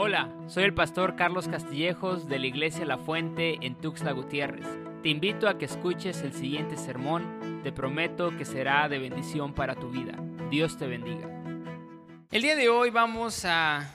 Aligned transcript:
Hola, 0.00 0.32
soy 0.46 0.62
el 0.62 0.74
pastor 0.74 1.16
Carlos 1.16 1.48
Castillejos 1.48 2.28
de 2.28 2.38
la 2.38 2.46
Iglesia 2.46 2.84
La 2.84 2.98
Fuente 2.98 3.58
en 3.62 3.74
Tuxtla 3.74 4.12
Gutiérrez. 4.12 4.64
Te 5.02 5.08
invito 5.08 5.48
a 5.48 5.58
que 5.58 5.64
escuches 5.64 6.22
el 6.22 6.32
siguiente 6.32 6.76
sermón. 6.76 7.60
Te 7.64 7.72
prometo 7.72 8.30
que 8.36 8.44
será 8.44 8.88
de 8.88 9.00
bendición 9.00 9.52
para 9.52 9.74
tu 9.74 9.90
vida. 9.90 10.12
Dios 10.52 10.78
te 10.78 10.86
bendiga. 10.86 11.26
El 12.30 12.42
día 12.42 12.54
de 12.54 12.68
hoy 12.68 12.90
vamos 12.90 13.44
a 13.44 13.92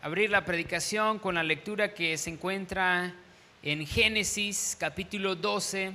abrir 0.00 0.30
la 0.30 0.44
predicación 0.44 1.18
con 1.18 1.34
la 1.34 1.42
lectura 1.42 1.92
que 1.92 2.16
se 2.16 2.30
encuentra 2.30 3.16
en 3.64 3.84
Génesis 3.84 4.76
capítulo 4.78 5.34
12, 5.34 5.90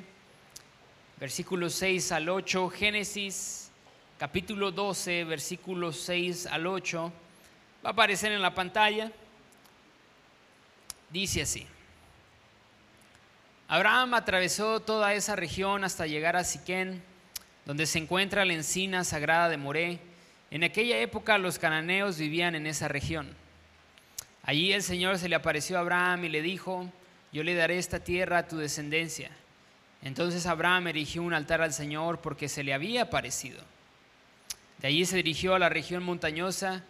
versículos 1.22 1.74
6 1.76 2.12
al 2.12 2.28
8. 2.28 2.68
Génesis 2.68 3.72
capítulo 4.20 4.74
12, 4.74 5.24
versículos 5.24 5.96
6 6.02 6.48
al 6.48 6.68
8. 6.68 7.14
Va 7.84 7.90
a 7.90 7.94
aparecer 7.94 8.32
en 8.32 8.42
la 8.42 8.54
pantalla. 8.54 9.12
Dice 11.10 11.42
así. 11.42 11.68
Abraham 13.68 14.14
atravesó 14.14 14.82
toda 14.82 15.14
esa 15.14 15.36
región 15.36 15.84
hasta 15.84 16.06
llegar 16.06 16.36
a 16.36 16.44
Siquén, 16.44 17.02
donde 17.66 17.86
se 17.86 18.00
encuentra 18.00 18.46
la 18.46 18.54
encina 18.54 19.04
sagrada 19.04 19.50
de 19.50 19.58
Moré. 19.58 20.00
En 20.52 20.64
aquella 20.64 20.98
época 20.98 21.38
los 21.38 21.58
cananeos 21.58 22.18
vivían 22.18 22.56
en 22.56 22.68
esa 22.68 22.88
región. 22.88 23.34
Allí 24.44 24.74
el 24.74 24.84
Señor 24.84 25.18
se 25.18 25.30
le 25.30 25.36
apareció 25.36 25.78
a 25.78 25.82
Abraham 25.82 26.26
y 26.26 26.30
le 26.30 26.42
dijo, 26.42 26.92
yo 27.32 27.44
le 27.44 27.56
daré 27.56 27.78
esta 27.78 28.00
tierra 28.00 28.40
a 28.40 28.48
tu 28.48 28.58
descendencia. 28.58 29.32
Entonces 30.02 30.46
Abraham 30.46 30.88
erigió 30.88 31.24
un 31.24 31.34
altar 31.34 31.62
al 31.62 31.74
Señor 31.74 32.20
porque 32.20 32.50
se 32.50 32.64
le 32.64 32.74
había 32.74 33.04
aparecido. 33.04 33.62
De 34.80 34.88
allí 34.88 35.06
se 35.06 35.18
dirigió 35.18 35.56
a 35.56 35.60
la 35.60 35.70
región 35.70 36.04
montañosa 36.04 36.84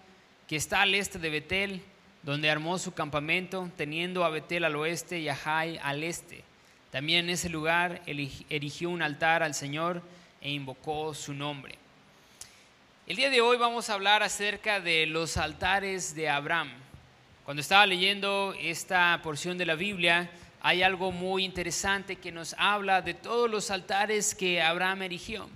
que 0.52 0.58
está 0.58 0.82
al 0.82 0.96
este 0.96 1.18
de 1.18 1.30
Betel, 1.30 1.82
donde 2.23 2.50
armó 2.50 2.78
su 2.78 2.94
campamento, 2.94 3.72
teniendo 3.78 4.26
a 4.26 4.30
Betel 4.30 4.66
al 4.66 4.75
oeste 4.75 5.17
y 5.17 5.30
a 5.30 5.36
Jai 5.38 5.80
al 5.81 6.03
este. 6.03 6.44
También 6.92 7.23
en 7.23 7.30
ese 7.30 7.48
lugar 7.48 8.02
erigió 8.06 8.90
un 8.90 9.02
altar 9.02 9.44
al 9.44 9.53
Señor 9.53 10.02
e 10.42 10.52
invocó 10.52 11.14
su 11.14 11.34
nombre. 11.34 11.75
El 13.08 13.16
día 13.16 13.30
de 13.30 13.40
hoy 13.40 13.56
vamos 13.56 13.90
a 13.90 13.94
hablar 13.94 14.23
acerca 14.23 14.81
de 14.81 15.06
los 15.06 15.38
altares 15.38 16.16
de 16.16 16.28
Abraham. 16.28 16.73
Cuando 17.45 17.62
estaba 17.62 17.86
leyendo 17.86 18.53
esta 18.59 19.22
porción 19.23 19.58
de 19.58 19.66
la 19.66 19.75
Biblia, 19.75 20.31
hay 20.62 20.84
algo 20.84 21.14
muy 21.14 21.45
interesante 21.45 22.18
que 22.18 22.34
nos 22.34 22.56
habla 22.58 23.02
de 23.02 23.14
todos 23.14 23.50
los 23.50 23.72
altares 23.72 24.36
que 24.36 24.62
Abraham 24.62 25.03
erigió. 25.03 25.47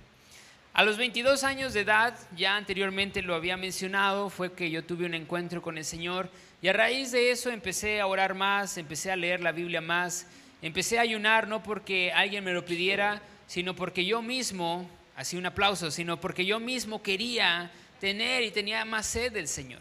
A 0.76 0.84
los 0.84 0.98
22 0.98 1.42
años 1.42 1.72
de 1.72 1.80
edad, 1.80 2.18
ya 2.36 2.54
anteriormente 2.54 3.22
lo 3.22 3.34
había 3.34 3.56
mencionado, 3.56 4.28
fue 4.28 4.52
que 4.52 4.70
yo 4.70 4.84
tuve 4.84 5.06
un 5.06 5.14
encuentro 5.14 5.62
con 5.62 5.78
el 5.78 5.86
Señor 5.86 6.28
y 6.60 6.68
a 6.68 6.74
raíz 6.74 7.12
de 7.12 7.30
eso 7.30 7.48
empecé 7.48 7.98
a 7.98 8.06
orar 8.06 8.34
más, 8.34 8.76
empecé 8.76 9.10
a 9.10 9.16
leer 9.16 9.40
la 9.40 9.52
Biblia 9.52 9.80
más, 9.80 10.26
empecé 10.60 10.98
a 10.98 11.00
ayunar 11.00 11.48
no 11.48 11.62
porque 11.62 12.12
alguien 12.12 12.44
me 12.44 12.52
lo 12.52 12.66
pidiera, 12.66 13.22
sino 13.46 13.74
porque 13.74 14.04
yo 14.04 14.20
mismo, 14.20 14.86
así 15.16 15.38
un 15.38 15.46
aplauso, 15.46 15.90
sino 15.90 16.20
porque 16.20 16.44
yo 16.44 16.60
mismo 16.60 17.02
quería 17.02 17.70
tener 17.98 18.42
y 18.42 18.50
tenía 18.50 18.84
más 18.84 19.06
sed 19.06 19.32
del 19.32 19.48
Señor. 19.48 19.80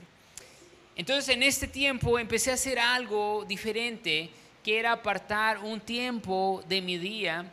Entonces 0.96 1.36
en 1.36 1.44
este 1.44 1.68
tiempo 1.68 2.18
empecé 2.18 2.52
a 2.52 2.54
hacer 2.54 2.80
algo 2.80 3.44
diferente, 3.46 4.30
que 4.64 4.80
era 4.80 4.94
apartar 4.94 5.58
un 5.58 5.82
tiempo 5.82 6.64
de 6.70 6.82
mi 6.82 6.98
día 6.98 7.52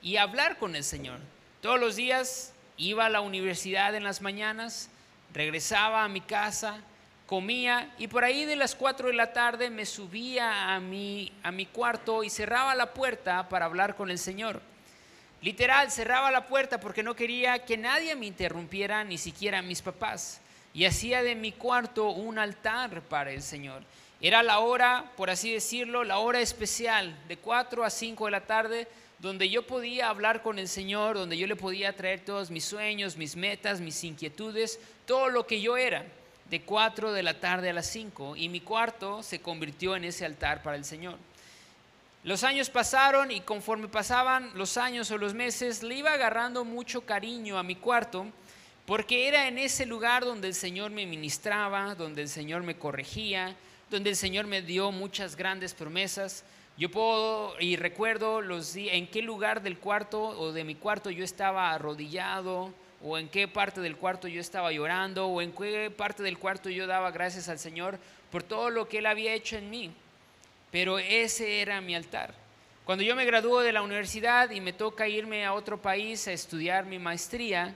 y 0.00 0.16
hablar 0.16 0.58
con 0.58 0.76
el 0.76 0.84
Señor. 0.84 1.18
Todos 1.60 1.80
los 1.80 1.96
días 1.96 2.53
Iba 2.76 3.06
a 3.06 3.10
la 3.10 3.20
universidad 3.20 3.94
en 3.94 4.04
las 4.04 4.20
mañanas, 4.20 4.88
regresaba 5.32 6.04
a 6.04 6.08
mi 6.08 6.20
casa, 6.20 6.80
comía 7.26 7.94
y 7.98 8.08
por 8.08 8.24
ahí 8.24 8.44
de 8.44 8.56
las 8.56 8.74
4 8.74 9.08
de 9.08 9.14
la 9.14 9.32
tarde 9.32 9.70
me 9.70 9.86
subía 9.86 10.74
a 10.74 10.80
mi, 10.80 11.32
a 11.42 11.50
mi 11.50 11.66
cuarto 11.66 12.24
y 12.24 12.30
cerraba 12.30 12.74
la 12.74 12.92
puerta 12.92 13.48
para 13.48 13.66
hablar 13.66 13.96
con 13.96 14.10
el 14.10 14.18
Señor. 14.18 14.60
Literal, 15.40 15.90
cerraba 15.90 16.30
la 16.30 16.46
puerta 16.46 16.80
porque 16.80 17.02
no 17.02 17.14
quería 17.14 17.64
que 17.64 17.76
nadie 17.76 18.16
me 18.16 18.26
interrumpiera, 18.26 19.04
ni 19.04 19.18
siquiera 19.18 19.60
mis 19.60 19.82
papás. 19.82 20.40
Y 20.72 20.86
hacía 20.86 21.22
de 21.22 21.34
mi 21.34 21.52
cuarto 21.52 22.08
un 22.08 22.38
altar 22.38 23.02
para 23.02 23.30
el 23.30 23.42
Señor. 23.42 23.82
Era 24.22 24.42
la 24.42 24.60
hora, 24.60 25.12
por 25.18 25.28
así 25.28 25.52
decirlo, 25.52 26.02
la 26.02 26.16
hora 26.16 26.40
especial, 26.40 27.14
de 27.28 27.36
4 27.36 27.84
a 27.84 27.90
5 27.90 28.24
de 28.24 28.30
la 28.30 28.40
tarde, 28.40 28.88
donde 29.18 29.48
yo 29.48 29.66
podía 29.66 30.08
hablar 30.08 30.42
con 30.42 30.58
el 30.58 30.68
Señor, 30.68 31.16
donde 31.16 31.38
yo 31.38 31.46
le 31.46 31.56
podía 31.56 31.94
traer 31.94 32.20
todos 32.20 32.50
mis 32.50 32.64
sueños, 32.64 33.16
mis 33.16 33.36
metas, 33.36 33.80
mis 33.80 34.02
inquietudes, 34.04 34.78
todo 35.06 35.28
lo 35.30 35.46
que 35.46 35.60
yo 35.60 35.76
era, 35.76 36.04
de 36.50 36.62
4 36.62 37.12
de 37.12 37.22
la 37.22 37.40
tarde 37.40 37.70
a 37.70 37.72
las 37.72 37.86
5, 37.86 38.36
y 38.36 38.48
mi 38.48 38.60
cuarto 38.60 39.22
se 39.22 39.40
convirtió 39.40 39.96
en 39.96 40.04
ese 40.04 40.24
altar 40.24 40.62
para 40.62 40.76
el 40.76 40.84
Señor. 40.84 41.16
Los 42.22 42.42
años 42.42 42.70
pasaron 42.70 43.30
y 43.30 43.40
conforme 43.40 43.88
pasaban 43.88 44.50
los 44.54 44.78
años 44.78 45.10
o 45.10 45.18
los 45.18 45.34
meses, 45.34 45.82
le 45.82 45.96
iba 45.96 46.12
agarrando 46.12 46.64
mucho 46.64 47.02
cariño 47.02 47.58
a 47.58 47.62
mi 47.62 47.76
cuarto, 47.76 48.26
porque 48.86 49.28
era 49.28 49.46
en 49.48 49.58
ese 49.58 49.86
lugar 49.86 50.24
donde 50.24 50.48
el 50.48 50.54
Señor 50.54 50.90
me 50.90 51.06
ministraba, 51.06 51.94
donde 51.94 52.22
el 52.22 52.28
Señor 52.28 52.62
me 52.62 52.76
corregía, 52.76 53.54
donde 53.90 54.10
el 54.10 54.16
Señor 54.16 54.46
me 54.46 54.62
dio 54.62 54.90
muchas 54.90 55.36
grandes 55.36 55.74
promesas, 55.74 56.44
yo 56.76 56.90
puedo 56.90 57.54
y 57.60 57.76
recuerdo 57.76 58.40
los 58.40 58.74
en 58.74 59.06
qué 59.06 59.22
lugar 59.22 59.62
del 59.62 59.78
cuarto 59.78 60.20
o 60.20 60.52
de 60.52 60.64
mi 60.64 60.74
cuarto 60.74 61.10
yo 61.10 61.22
estaba 61.24 61.72
arrodillado, 61.72 62.72
o 63.00 63.18
en 63.18 63.28
qué 63.28 63.46
parte 63.46 63.80
del 63.80 63.96
cuarto 63.96 64.28
yo 64.28 64.40
estaba 64.40 64.72
llorando, 64.72 65.28
o 65.28 65.40
en 65.40 65.52
qué 65.52 65.92
parte 65.94 66.22
del 66.22 66.38
cuarto 66.38 66.70
yo 66.70 66.86
daba 66.86 67.10
gracias 67.10 67.48
al 67.48 67.58
Señor 67.58 67.98
por 68.32 68.42
todo 68.42 68.70
lo 68.70 68.88
que 68.88 68.98
Él 68.98 69.06
había 69.06 69.34
hecho 69.34 69.56
en 69.56 69.70
mí. 69.70 69.92
Pero 70.72 70.98
ese 70.98 71.60
era 71.60 71.80
mi 71.80 71.94
altar. 71.94 72.34
Cuando 72.84 73.04
yo 73.04 73.14
me 73.14 73.24
graduó 73.24 73.60
de 73.60 73.72
la 73.72 73.82
universidad 73.82 74.50
y 74.50 74.60
me 74.60 74.72
toca 74.72 75.06
irme 75.06 75.44
a 75.44 75.52
otro 75.52 75.80
país 75.80 76.26
a 76.26 76.32
estudiar 76.32 76.86
mi 76.86 76.98
maestría, 76.98 77.74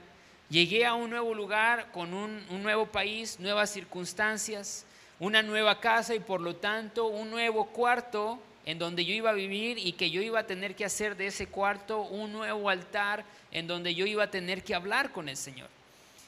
llegué 0.49 0.85
a 0.85 0.95
un 0.95 1.11
nuevo 1.11 1.33
lugar 1.33 1.91
con 1.93 2.13
un, 2.13 2.45
un 2.49 2.63
nuevo 2.63 2.87
país, 2.87 3.39
nuevas 3.39 3.69
circunstancias, 3.69 4.85
una 5.19 5.41
nueva 5.41 5.79
casa 5.79 6.15
y 6.15 6.19
por 6.19 6.41
lo 6.41 6.57
tanto 6.57 7.05
un 7.05 7.29
nuevo 7.29 7.67
cuarto 7.67 8.39
en 8.69 8.77
donde 8.77 9.03
yo 9.03 9.15
iba 9.15 9.31
a 9.31 9.33
vivir 9.33 9.79
y 9.79 9.93
que 9.93 10.11
yo 10.11 10.21
iba 10.21 10.41
a 10.41 10.45
tener 10.45 10.75
que 10.75 10.85
hacer 10.85 11.17
de 11.17 11.25
ese 11.25 11.47
cuarto 11.47 12.03
un 12.03 12.31
nuevo 12.31 12.69
altar 12.69 13.25
en 13.51 13.65
donde 13.65 13.95
yo 13.95 14.05
iba 14.05 14.25
a 14.25 14.29
tener 14.29 14.63
que 14.63 14.75
hablar 14.75 15.11
con 15.11 15.27
el 15.27 15.37
Señor. 15.37 15.67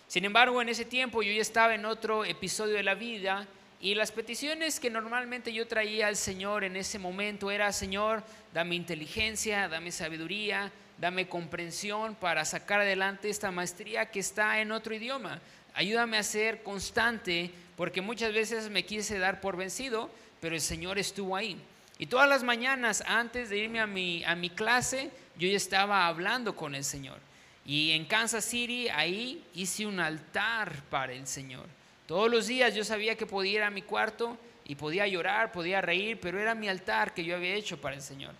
Sin 0.08 0.26
embargo, 0.26 0.60
en 0.60 0.70
ese 0.70 0.84
tiempo 0.84 1.22
yo 1.22 1.32
ya 1.32 1.42
estaba 1.44 1.76
en 1.76 1.86
otro 1.86 2.26
episodio 2.26 2.74
de 2.74 2.82
la 2.82 2.96
vida 2.96 3.46
y 3.80 3.94
las 3.94 4.12
peticiones 4.12 4.80
que 4.80 4.90
normalmente 4.90 5.54
yo 5.54 5.68
traía 5.68 6.08
al 6.08 6.16
Señor 6.16 6.64
en 6.64 6.78
ese 6.78 6.98
momento 6.98 7.52
era, 7.52 7.72
Señor, 7.72 8.24
dame 8.56 8.74
inteligencia, 8.74 9.68
dame 9.68 9.92
sabiduría, 9.92 10.72
dame 10.98 11.30
comprensión 11.30 12.16
para 12.16 12.44
sacar 12.44 12.82
adelante 12.82 13.30
esta 13.30 13.52
maestría 13.52 14.10
que 14.10 14.20
está 14.20 14.62
en 14.62 14.72
otro 14.72 14.96
idioma. 14.96 15.40
Ayúdame 15.76 16.18
a 16.18 16.24
ser 16.24 16.64
constante 16.64 17.52
porque 17.78 18.02
muchas 18.02 18.34
veces 18.34 18.68
me 18.72 18.84
quise 18.84 19.20
dar 19.20 19.42
por 19.42 19.58
vencido, 19.58 20.10
pero 20.40 20.56
el 20.56 20.62
Señor 20.62 20.98
estuvo 20.98 21.36
ahí. 21.36 21.56
Y 22.02 22.08
todas 22.08 22.28
las 22.28 22.42
mañanas 22.42 23.04
antes 23.06 23.52
de 23.52 23.60
irme 23.60 23.80
a 23.80 23.86
mi, 23.86 24.24
a 24.24 24.34
mi 24.34 24.50
clase, 24.50 25.12
yo 25.38 25.48
ya 25.48 25.56
estaba 25.56 26.08
hablando 26.08 26.56
con 26.56 26.74
el 26.74 26.84
Señor. 26.84 27.20
Y 27.64 27.92
en 27.92 28.06
Kansas 28.06 28.44
City, 28.44 28.90
ahí 28.90 29.44
hice 29.54 29.86
un 29.86 30.00
altar 30.00 30.82
para 30.90 31.14
el 31.14 31.28
Señor. 31.28 31.68
Todos 32.08 32.28
los 32.28 32.48
días 32.48 32.74
yo 32.74 32.84
sabía 32.84 33.16
que 33.16 33.28
podía 33.28 33.52
ir 33.52 33.62
a 33.62 33.70
mi 33.70 33.84
cuarto 33.84 34.36
y 34.66 34.74
podía 34.74 35.06
llorar, 35.06 35.52
podía 35.52 35.80
reír, 35.80 36.20
pero 36.20 36.40
era 36.40 36.56
mi 36.56 36.68
altar 36.68 37.14
que 37.14 37.24
yo 37.24 37.36
había 37.36 37.54
hecho 37.54 37.80
para 37.80 37.98
el 37.98 38.02
Señor. 38.02 38.34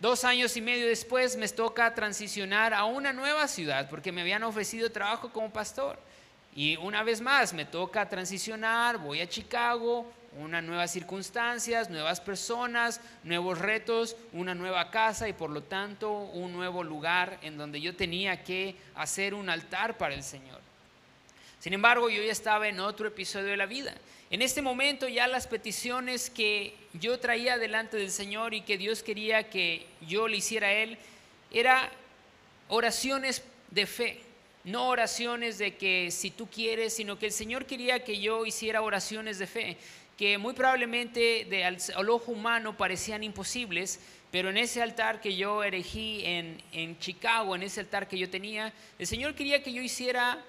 Dos 0.00 0.24
años 0.24 0.56
y 0.56 0.60
medio 0.60 0.88
después 0.88 1.36
me 1.36 1.46
toca 1.46 1.94
transicionar 1.94 2.74
a 2.74 2.86
una 2.86 3.12
nueva 3.12 3.46
ciudad 3.46 3.88
porque 3.88 4.10
me 4.10 4.22
habían 4.22 4.42
ofrecido 4.42 4.90
trabajo 4.90 5.30
como 5.30 5.52
pastor. 5.52 5.96
Y 6.56 6.76
una 6.78 7.04
vez 7.04 7.20
más 7.20 7.54
me 7.54 7.66
toca 7.66 8.08
transicionar, 8.08 8.98
voy 8.98 9.20
a 9.20 9.28
Chicago, 9.28 10.12
unas 10.38 10.64
nuevas 10.64 10.90
circunstancias, 10.90 11.90
nuevas 11.90 12.20
personas, 12.20 13.00
nuevos 13.22 13.58
retos, 13.58 14.16
una 14.32 14.54
nueva 14.54 14.90
casa 14.90 15.28
y 15.28 15.32
por 15.32 15.50
lo 15.50 15.62
tanto 15.62 16.12
un 16.12 16.52
nuevo 16.52 16.82
lugar 16.82 17.38
en 17.42 17.56
donde 17.56 17.80
yo 17.80 17.94
tenía 17.94 18.42
que 18.42 18.76
hacer 18.94 19.34
un 19.34 19.48
altar 19.48 19.96
para 19.96 20.14
el 20.14 20.22
Señor. 20.22 20.60
Sin 21.60 21.72
embargo, 21.72 22.10
yo 22.10 22.22
ya 22.22 22.32
estaba 22.32 22.68
en 22.68 22.80
otro 22.80 23.08
episodio 23.08 23.46
de 23.46 23.56
la 23.56 23.66
vida. 23.66 23.94
En 24.30 24.42
este 24.42 24.62
momento 24.62 25.08
ya 25.08 25.28
las 25.28 25.46
peticiones 25.46 26.28
que 26.28 26.74
yo 26.92 27.20
traía 27.20 27.56
delante 27.56 27.96
del 27.96 28.10
Señor 28.10 28.52
y 28.52 28.62
que 28.62 28.76
Dios 28.76 29.02
quería 29.02 29.48
que 29.48 29.86
yo 30.06 30.28
le 30.28 30.38
hiciera 30.38 30.68
a 30.68 30.72
Él, 30.72 30.98
era 31.52 31.90
oraciones 32.68 33.42
de 33.70 33.86
fe, 33.86 34.20
no 34.64 34.88
oraciones 34.88 35.58
de 35.58 35.76
que 35.76 36.10
si 36.10 36.30
tú 36.30 36.48
quieres, 36.48 36.94
sino 36.94 37.18
que 37.18 37.26
el 37.26 37.32
Señor 37.32 37.66
quería 37.66 38.02
que 38.02 38.18
yo 38.18 38.44
hiciera 38.44 38.82
oraciones 38.82 39.38
de 39.38 39.46
fe 39.46 39.76
que 40.16 40.38
muy 40.38 40.54
probablemente 40.54 41.46
de 41.48 41.64
al, 41.64 41.78
ojo 42.08 42.32
humano 42.32 42.76
parecían 42.76 43.24
imposibles, 43.24 44.00
pero 44.30 44.50
en 44.50 44.56
ese 44.56 44.82
altar 44.82 45.20
que 45.20 45.36
yo 45.36 45.62
erigí 45.62 46.22
en, 46.24 46.62
en 46.72 46.98
Chicago, 46.98 47.54
en 47.54 47.62
ese 47.62 47.80
altar 47.80 48.08
que 48.08 48.18
yo 48.18 48.28
tenía, 48.30 48.72
el 48.98 49.06
Señor 49.06 49.34
quería 49.34 49.62
que 49.62 49.72
yo 49.72 49.82
hiciera 49.82 50.42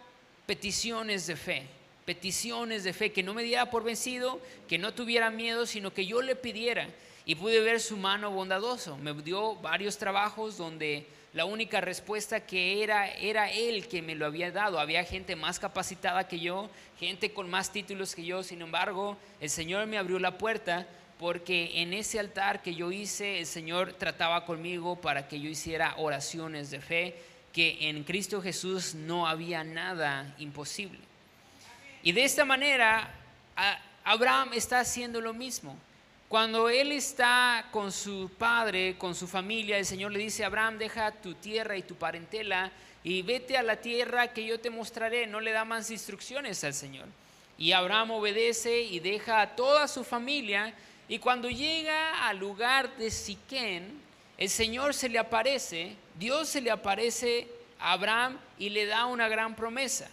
peticiones 0.45 1.27
de 1.27 1.35
fe. 1.35 1.63
peticiones 2.06 2.83
de 2.83 2.94
fe, 2.94 3.12
que 3.12 3.23
no 3.23 3.33
me 3.33 3.41
diera 3.41 3.71
por 3.71 3.83
vencido, 3.83 4.39
que 4.67 4.77
no 4.77 4.94
tuviera 4.94 5.31
miedo, 5.31 5.65
sino 5.65 5.91
que 5.91 6.06
yo 6.06 6.21
le 6.21 6.35
pidiera. 6.35 6.88
Y 7.25 7.33
pude 7.33 7.59
ver 7.62 7.79
su 7.79 7.97
mano 7.97 8.29
bondadoso. 8.29 8.95
Me 8.97 9.12
dio 9.13 9.56
varios 9.56 9.97
trabajos 9.97 10.57
donde 10.57 11.07
la 11.36 11.44
única 11.44 11.82
respuesta 11.82 12.40
que 12.40 12.82
era 12.82 13.12
era 13.12 13.52
él 13.52 13.90
que 13.90 14.02
me 14.02 14.16
lo 14.16 14.26
había 14.26 14.52
dado. 14.52 14.80
Había 14.80 15.04
gente 15.04 15.36
más 15.36 15.60
capacitada 15.60 16.30
que 16.30 16.40
yo, 16.40 16.70
gente 16.98 17.34
con 17.34 17.50
más 17.50 17.74
títulos 17.74 18.16
que 18.16 18.24
yo. 18.24 18.42
Sin 18.42 18.62
embargo, 18.62 19.18
el 19.42 19.50
Señor 19.50 19.86
me 19.86 19.98
abrió 19.98 20.18
la 20.18 20.38
puerta 20.38 20.88
porque 21.20 21.82
en 21.82 21.94
ese 21.94 22.20
altar 22.20 22.62
que 22.62 22.74
yo 22.74 22.90
hice, 22.90 23.40
el 23.40 23.46
Señor 23.48 23.92
trataba 23.92 24.46
conmigo 24.46 24.96
para 24.96 25.28
que 25.28 25.42
yo 25.42 25.50
hiciera 25.50 25.96
oraciones 25.98 26.72
de 26.72 26.80
fe, 26.80 27.16
que 27.52 27.90
en 27.90 28.06
Cristo 28.06 28.42
Jesús 28.42 28.96
no 28.96 29.28
había 29.28 29.66
nada 29.66 30.34
imposible. 30.40 31.00
Y 32.02 32.14
de 32.14 32.24
esta 32.24 32.46
manera, 32.46 33.14
Abraham 34.06 34.52
está 34.54 34.80
haciendo 34.80 35.20
lo 35.20 35.34
mismo. 35.34 35.78
Cuando 36.36 36.68
él 36.68 36.92
está 36.92 37.70
con 37.72 37.94
su 37.94 38.30
padre, 38.38 38.98
con 38.98 39.16
su 39.16 39.26
familia, 39.26 39.78
el 39.78 39.86
Señor 39.86 40.12
le 40.12 40.20
dice, 40.20 40.44
Abraham, 40.44 40.78
deja 40.78 41.14
tu 41.14 41.34
tierra 41.36 41.78
y 41.78 41.84
tu 41.84 41.96
parentela 41.96 42.74
y 43.06 43.22
vete 43.22 43.56
a 43.56 43.64
la 43.64 43.78
tierra 43.78 44.34
que 44.34 44.46
yo 44.46 44.60
te 44.60 44.70
mostraré. 44.70 45.28
No 45.28 45.40
le 45.40 45.54
da 45.54 45.64
más 45.64 45.90
instrucciones 45.92 46.62
al 46.66 46.74
Señor. 46.74 47.06
Y 47.58 47.72
Abraham 47.72 48.12
obedece 48.12 48.82
y 48.82 49.00
deja 49.00 49.40
a 49.40 49.56
toda 49.56 49.88
su 49.88 50.04
familia. 50.04 50.74
Y 51.08 51.20
cuando 51.20 51.50
llega 51.50 52.28
al 52.28 52.38
lugar 52.38 52.98
de 52.98 53.12
Siquén, 53.12 53.98
el 54.38 54.50
Señor 54.50 54.94
se 54.94 55.08
le 55.08 55.20
aparece, 55.20 55.96
Dios 56.20 56.50
se 56.50 56.60
le 56.60 56.70
aparece 56.70 57.48
a 57.80 57.94
Abraham 57.94 58.38
y 58.60 58.72
le 58.72 58.88
da 58.88 59.06
una 59.06 59.30
gran 59.30 59.56
promesa. 59.56 60.10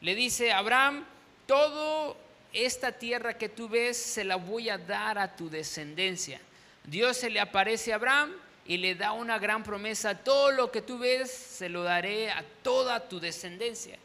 Le 0.00 0.14
dice, 0.14 0.52
Abraham, 0.52 1.04
todo 1.48 2.16
esta 2.64 2.92
tierra 2.92 3.36
que 3.36 3.48
tú 3.48 3.68
ves 3.68 3.96
se 3.96 4.24
la 4.24 4.36
voy 4.36 4.70
a 4.70 4.78
dar 4.78 5.18
a 5.18 5.36
tu 5.36 5.50
descendencia. 5.50 6.40
Dios 6.84 7.18
se 7.18 7.28
le 7.28 7.38
aparece 7.38 7.92
a 7.92 7.96
Abraham 7.96 8.32
y 8.64 8.78
le 8.78 8.94
da 8.94 9.12
una 9.12 9.38
gran 9.38 9.62
promesa, 9.62 10.16
todo 10.16 10.50
lo 10.52 10.72
que 10.72 10.82
tú 10.82 10.98
ves 10.98 11.30
se 11.30 11.68
lo 11.68 11.82
daré 11.82 12.30
a 12.30 12.44
toda 12.62 13.08
tu 13.08 13.20
descendencia. 13.20 13.98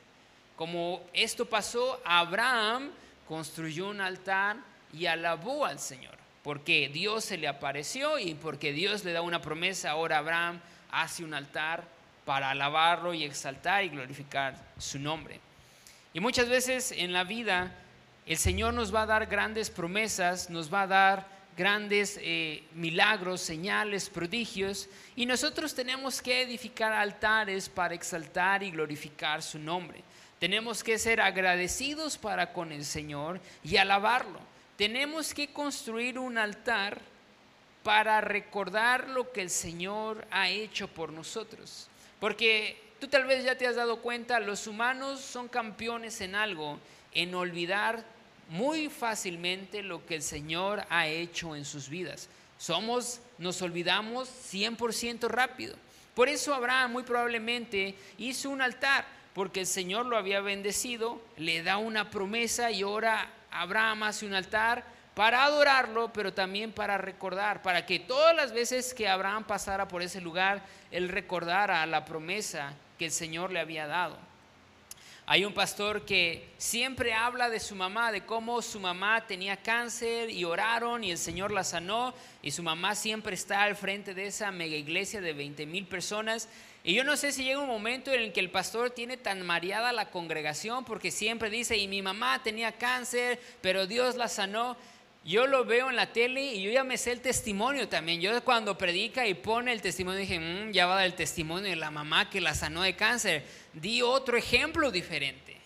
Como 0.56 1.01
esto 1.13 1.45
pasó, 1.45 2.01
Abraham 2.03 2.92
construyó 3.27 3.88
un 3.88 4.01
altar 4.01 4.57
y 4.94 5.06
alabó 5.06 5.65
al 5.65 5.80
Señor, 5.80 6.15
porque 6.44 6.89
Dios 6.89 7.24
se 7.24 7.38
le 7.38 7.48
apareció 7.48 8.19
y 8.19 8.36
porque 8.36 8.74
Dios 8.74 9.03
le 9.06 9.13
da 9.13 9.21
una 9.21 9.42
promesa, 9.42 9.92
ahora 9.92 10.18
Abraham 10.18 10.59
hace 10.92 11.24
un 11.24 11.33
altar 11.33 11.83
para 12.25 12.51
alabarlo 12.51 13.13
y 13.13 13.24
exaltar 13.24 13.83
y 13.83 13.89
glorificar 13.89 14.56
su 14.77 15.00
nombre. 15.00 15.39
Y 16.13 16.19
muchas 16.19 16.50
veces 16.50 16.92
en 16.92 17.13
la 17.13 17.24
vida 17.24 17.74
el 18.25 18.38
Señor 18.38 18.73
nos 18.73 18.94
va 18.94 19.03
a 19.03 19.06
dar 19.06 19.25
grandes 19.25 19.69
promesas, 19.69 20.50
nos 20.50 20.73
va 20.73 20.83
a 20.83 20.88
dar 20.88 21.27
grandes 21.57 22.18
eh, 22.21 22.63
milagros, 22.73 23.41
señales, 23.41 24.09
prodigios, 24.09 24.89
y 25.15 25.25
nosotros 25.25 25.75
tenemos 25.75 26.21
que 26.21 26.41
edificar 26.41 26.94
altares 26.94 27.68
para 27.69 27.94
exaltar 27.94 28.63
y 28.63 28.71
glorificar 28.71 29.44
su 29.44 29.59
nombre. 29.59 30.03
Tenemos 30.39 30.83
que 30.83 30.97
ser 30.97 31.21
agradecidos 31.21 32.18
para 32.18 32.53
con 32.53 32.71
el 32.71 32.85
Señor 32.85 33.39
y 33.63 33.77
alabarlo. 33.77 34.39
Tenemos 34.77 35.33
que 35.33 35.51
construir 35.51 36.17
un 36.17 36.38
altar 36.38 37.00
para 37.83 38.21
recordar 38.21 39.09
lo 39.09 39.31
que 39.31 39.41
el 39.41 39.50
Señor 39.50 40.25
ha 40.31 40.50
hecho 40.50 40.88
por 40.88 41.12
nosotros. 41.12 41.88
Porque 42.19 42.91
Tú 43.01 43.07
tal 43.07 43.25
vez 43.25 43.44
ya 43.44 43.57
te 43.57 43.65
has 43.65 43.75
dado 43.75 43.97
cuenta, 43.97 44.39
los 44.39 44.67
humanos 44.67 45.21
son 45.21 45.47
campeones 45.47 46.21
en 46.21 46.35
algo, 46.35 46.79
en 47.13 47.33
olvidar 47.33 48.06
muy 48.51 48.89
fácilmente 48.89 49.81
lo 49.81 50.06
que 50.06 50.15
el 50.15 50.21
Señor 50.21 50.83
ha 50.89 51.07
hecho 51.07 51.56
en 51.56 51.63
sus 51.63 51.88
vidas. 51.88 52.27
Somos, 52.57 53.21
nos 53.38 53.62
olvidamos 53.62 54.27
100% 54.27 55.30
rápido. 55.30 55.74
Por 56.13 56.27
eso 56.27 56.53
Abraham 56.53 56.92
muy 56.92 57.03
probablemente 57.03 57.95
hizo 58.18 58.50
un 58.50 58.62
altar, 58.62 59.06
porque 59.33 59.62
el 59.62 59.68
Señor 59.68 60.06
lo 60.06 60.18
había 60.18 60.42
bendecido, 60.42 61.21
le 61.38 61.63
da 61.63 61.77
una 61.77 62.09
promesa 62.09 62.71
y 62.71 62.81
ahora 62.81 63.31
Abraham 63.51 64.03
hace 64.03 64.25
un 64.25 64.33
altar 64.33 64.83
para 65.15 65.45
adorarlo, 65.45 66.12
pero 66.12 66.33
también 66.33 66.74
para 66.74 66.98
recordar, 66.98 67.62
para 67.62 67.86
que 67.86 68.00
todas 68.00 68.36
las 68.36 68.51
veces 68.51 68.94
que 68.94 69.07
Abraham 69.07 69.45
pasara 69.45 69.88
por 69.88 70.01
ese 70.01 70.19
lugar, 70.19 70.62
él 70.92 71.07
recordara 71.07 71.86
la 71.86 72.03
promesa 72.03 72.74
que 73.00 73.06
el 73.06 73.12
Señor 73.12 73.53
le 73.53 73.62
había 73.62 73.88
dado. 73.88 74.31
Hay 75.31 75.45
un 75.45 75.54
pastor 75.54 76.04
que 76.04 76.50
siempre 76.57 77.13
habla 77.13 77.50
de 77.50 77.62
su 77.62 77.74
mamá, 77.74 78.12
de 78.12 78.25
cómo 78.25 78.62
su 78.62 78.81
mamá 78.81 79.28
tenía 79.28 79.56
cáncer 79.56 80.30
y 80.30 80.44
oraron 80.44 81.06
y 81.06 81.12
el 81.12 81.18
Señor 81.18 81.54
la 81.54 81.63
sanó 81.63 82.13
y 82.42 82.51
su 82.51 82.62
mamá 82.63 82.95
siempre 82.95 83.33
está 83.33 83.63
al 83.63 83.78
frente 83.78 84.13
de 84.13 84.25
esa 84.25 84.51
mega 84.51 84.75
iglesia 84.75 85.22
de 85.22 85.31
20 85.31 85.66
mil 85.68 85.86
personas. 85.86 86.50
Y 86.83 86.95
yo 86.95 87.06
no 87.06 87.16
sé 87.16 87.31
si 87.31 87.45
llega 87.45 87.62
un 87.62 87.69
momento 87.69 88.12
en 88.12 88.19
el 88.24 88.33
que 88.33 88.42
el 88.42 88.51
pastor 88.51 88.89
tiene 88.89 89.16
tan 89.16 89.45
mareada 89.45 89.94
la 89.94 90.10
congregación 90.10 90.83
porque 90.83 91.12
siempre 91.12 91.50
dice, 91.50 91.77
y 91.77 91.88
mi 91.88 92.01
mamá 92.01 92.44
tenía 92.44 92.74
cáncer, 92.74 93.39
pero 93.62 93.88
Dios 93.88 94.18
la 94.18 94.27
sanó 94.27 94.75
yo 95.23 95.45
lo 95.45 95.65
veo 95.65 95.89
en 95.89 95.95
la 95.95 96.12
tele 96.12 96.53
y 96.53 96.63
yo 96.63 96.71
ya 96.71 96.83
me 96.83 96.97
sé 96.97 97.12
el 97.12 97.21
testimonio 97.21 97.88
también. 97.88 98.21
Yo 98.21 98.44
cuando 98.44 98.77
predica 98.77 99.27
y 99.27 99.35
pone 99.35 99.71
el 99.71 99.81
testimonio 99.81 100.19
dije, 100.19 100.39
mm, 100.39 100.71
ya 100.71 100.88
va 100.88 101.06
el 101.06 101.13
testimonio 101.13 101.69
de 101.69 101.75
la 101.75 101.91
mamá 101.91 102.29
que 102.29 102.41
la 102.41 102.56
sanó 102.56 102.81
de 102.81 102.95
cáncer. 102.95 103.45
Di 103.73 104.01
otro 104.01 104.35
ejemplo 104.35 104.89
diferente. 104.89 105.57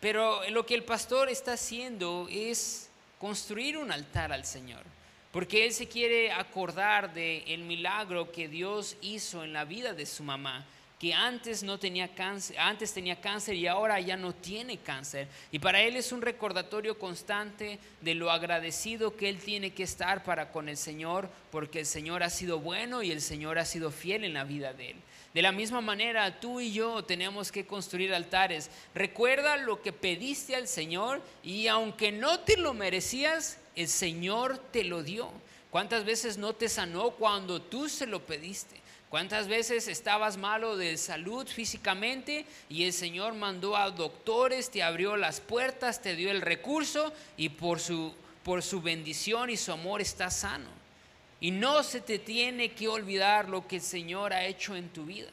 Pero 0.00 0.40
lo 0.50 0.66
que 0.66 0.74
el 0.74 0.82
pastor 0.82 1.28
está 1.28 1.52
haciendo 1.52 2.26
es 2.28 2.90
construir 3.18 3.76
un 3.76 3.92
altar 3.92 4.32
al 4.32 4.44
Señor. 4.44 4.82
Porque 5.30 5.64
él 5.64 5.72
se 5.72 5.86
quiere 5.86 6.32
acordar 6.32 7.14
del 7.14 7.44
el 7.46 7.60
milagro 7.60 8.32
que 8.32 8.48
Dios 8.48 8.96
hizo 9.00 9.44
en 9.44 9.52
la 9.52 9.64
vida 9.64 9.94
de 9.94 10.06
su 10.06 10.24
mamá 10.24 10.66
que 11.02 11.12
antes 11.12 11.64
no 11.64 11.80
tenía 11.80 12.14
cáncer, 12.14 12.56
antes 12.60 12.92
tenía 12.94 13.20
cáncer 13.20 13.56
y 13.56 13.66
ahora 13.66 13.98
ya 13.98 14.16
no 14.16 14.32
tiene 14.32 14.78
cáncer. 14.78 15.26
Y 15.50 15.58
para 15.58 15.82
él 15.82 15.96
es 15.96 16.12
un 16.12 16.22
recordatorio 16.22 16.96
constante 16.96 17.80
de 18.00 18.14
lo 18.14 18.30
agradecido 18.30 19.16
que 19.16 19.28
él 19.28 19.38
tiene 19.38 19.72
que 19.72 19.82
estar 19.82 20.22
para 20.22 20.52
con 20.52 20.68
el 20.68 20.76
Señor, 20.76 21.28
porque 21.50 21.80
el 21.80 21.86
Señor 21.86 22.22
ha 22.22 22.30
sido 22.30 22.60
bueno 22.60 23.02
y 23.02 23.10
el 23.10 23.20
Señor 23.20 23.58
ha 23.58 23.64
sido 23.64 23.90
fiel 23.90 24.22
en 24.22 24.34
la 24.34 24.44
vida 24.44 24.74
de 24.74 24.90
él. 24.90 24.96
De 25.34 25.42
la 25.42 25.50
misma 25.50 25.80
manera, 25.80 26.38
tú 26.38 26.60
y 26.60 26.72
yo 26.72 27.02
tenemos 27.02 27.50
que 27.50 27.66
construir 27.66 28.14
altares. 28.14 28.70
Recuerda 28.94 29.56
lo 29.56 29.82
que 29.82 29.92
pediste 29.92 30.54
al 30.54 30.68
Señor 30.68 31.20
y 31.42 31.66
aunque 31.66 32.12
no 32.12 32.38
te 32.38 32.56
lo 32.56 32.74
merecías, 32.74 33.58
el 33.74 33.88
Señor 33.88 34.56
te 34.70 34.84
lo 34.84 35.02
dio. 35.02 35.32
¿Cuántas 35.72 36.04
veces 36.04 36.38
no 36.38 36.52
te 36.52 36.68
sanó 36.68 37.10
cuando 37.10 37.60
tú 37.60 37.88
se 37.88 38.06
lo 38.06 38.24
pediste? 38.24 38.81
¿Cuántas 39.12 39.46
veces 39.46 39.88
estabas 39.88 40.38
malo 40.38 40.78
de 40.78 40.96
salud 40.96 41.46
físicamente 41.46 42.46
y 42.70 42.84
el 42.84 42.94
Señor 42.94 43.34
mandó 43.34 43.76
a 43.76 43.90
doctores, 43.90 44.70
te 44.70 44.82
abrió 44.82 45.18
las 45.18 45.38
puertas, 45.38 46.00
te 46.00 46.16
dio 46.16 46.30
el 46.30 46.40
recurso 46.40 47.12
y 47.36 47.50
por 47.50 47.78
su, 47.78 48.14
por 48.42 48.62
su 48.62 48.80
bendición 48.80 49.50
y 49.50 49.58
su 49.58 49.70
amor 49.70 50.00
estás 50.00 50.36
sano? 50.38 50.70
Y 51.42 51.50
no 51.50 51.82
se 51.82 52.00
te 52.00 52.18
tiene 52.18 52.72
que 52.72 52.88
olvidar 52.88 53.50
lo 53.50 53.68
que 53.68 53.76
el 53.76 53.82
Señor 53.82 54.32
ha 54.32 54.46
hecho 54.46 54.74
en 54.76 54.88
tu 54.88 55.04
vida. 55.04 55.28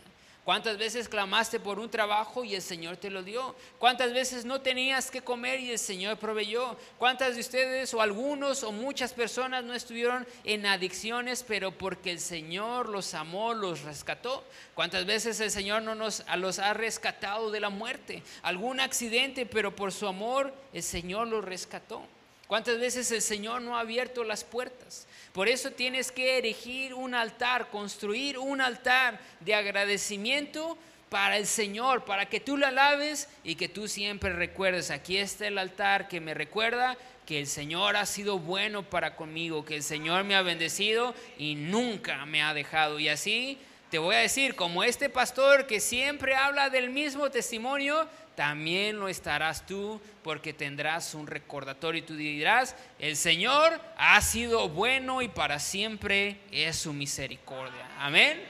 ¿Cuántas 0.50 0.80
veces 0.80 1.08
clamaste 1.08 1.60
por 1.60 1.78
un 1.78 1.92
trabajo 1.92 2.44
y 2.44 2.56
el 2.56 2.64
Señor 2.64 2.98
te 2.98 3.12
lo 3.12 3.22
dio? 3.22 3.54
¿Cuántas 3.78 4.12
veces 4.12 4.46
no 4.46 4.62
tenías 4.62 5.12
que 5.12 5.22
comer 5.22 5.60
y 5.60 5.70
el 5.70 5.78
Señor 5.78 6.18
proveyó? 6.18 6.76
¿Cuántas 6.98 7.36
de 7.36 7.42
ustedes 7.42 7.94
o 7.94 8.02
algunos 8.02 8.64
o 8.64 8.72
muchas 8.72 9.14
personas 9.14 9.64
no 9.64 9.76
estuvieron 9.76 10.26
en 10.44 10.66
adicciones, 10.66 11.46
pero 11.48 11.70
porque 11.70 12.10
el 12.10 12.20
Señor 12.20 12.90
los 12.90 13.14
amó, 13.14 13.54
los 13.54 13.84
rescató? 13.84 14.44
¿Cuántas 14.74 15.06
veces 15.06 15.40
el 15.40 15.52
Señor 15.52 15.84
no 15.84 15.94
nos 15.94 16.26
los 16.38 16.58
ha 16.58 16.74
rescatado 16.74 17.52
de 17.52 17.60
la 17.60 17.70
muerte? 17.70 18.24
Algún 18.42 18.80
accidente, 18.80 19.46
pero 19.46 19.76
por 19.76 19.92
su 19.92 20.08
amor 20.08 20.52
el 20.74 20.82
Señor 20.82 21.28
los 21.28 21.46
rescató. 21.46 22.02
¿Cuántas 22.48 22.80
veces 22.80 23.12
el 23.12 23.22
Señor 23.22 23.62
no 23.62 23.78
ha 23.78 23.82
abierto 23.82 24.24
las 24.24 24.44
puertas? 24.44 25.06
Por 25.34 25.48
eso 25.48 25.72
tienes 25.72 26.12
que 26.12 26.38
erigir 26.38 26.94
un 26.94 27.14
altar, 27.14 27.70
construir 27.70 28.38
un 28.38 28.62
altar 28.62 29.20
de 29.40 29.56
agradecimiento 29.56 30.78
para 31.10 31.38
el 31.38 31.48
Señor, 31.48 32.06
para 32.06 32.28
que 32.28 32.40
tú 32.40 32.58
la 32.58 32.70
alabes 32.70 33.28
y 33.44 33.56
que 33.56 33.68
tú 33.68 33.88
siempre 33.88 34.32
recuerdes, 34.34 34.92
aquí 34.92 35.18
está 35.18 35.48
el 35.48 35.58
altar 35.58 36.08
que 36.08 36.22
me 36.22 36.34
recuerda 36.34 36.98
que 37.26 37.40
el 37.40 37.48
Señor 37.48 37.96
ha 37.96 38.06
sido 38.06 38.40
bueno 38.40 38.84
para 38.84 39.16
conmigo, 39.16 39.66
que 39.66 39.76
el 39.76 39.84
Señor 39.84 40.24
me 40.24 40.36
ha 40.36 40.42
bendecido 40.42 41.14
y 41.38 41.56
nunca 41.56 42.26
me 42.26 42.42
ha 42.42 42.54
dejado. 42.54 43.00
Y 43.00 43.08
así 43.08 43.60
te 43.92 44.00
voy 44.00 44.16
a 44.16 44.20
decir, 44.20 44.56
como 44.56 44.84
este 44.84 45.10
pastor 45.10 45.68
que 45.68 45.80
siempre 45.80 46.36
habla 46.36 46.70
del 46.70 46.90
mismo 46.90 47.30
testimonio, 47.30 48.08
también 48.40 48.98
lo 48.98 49.10
estarás 49.10 49.66
tú 49.66 50.00
porque 50.24 50.54
tendrás 50.54 51.14
un 51.14 51.28
recordatorio 51.28 52.00
y 52.00 52.06
tú 52.06 52.16
dirás, 52.16 52.74
el 52.98 53.18
Señor 53.18 53.82
ha 53.98 54.22
sido 54.22 54.70
bueno 54.70 55.22
y 55.22 55.28
para 55.28 55.60
siempre 55.60 56.38
es 56.50 56.78
su 56.78 56.94
misericordia. 56.94 57.86
Amén. 58.00 58.42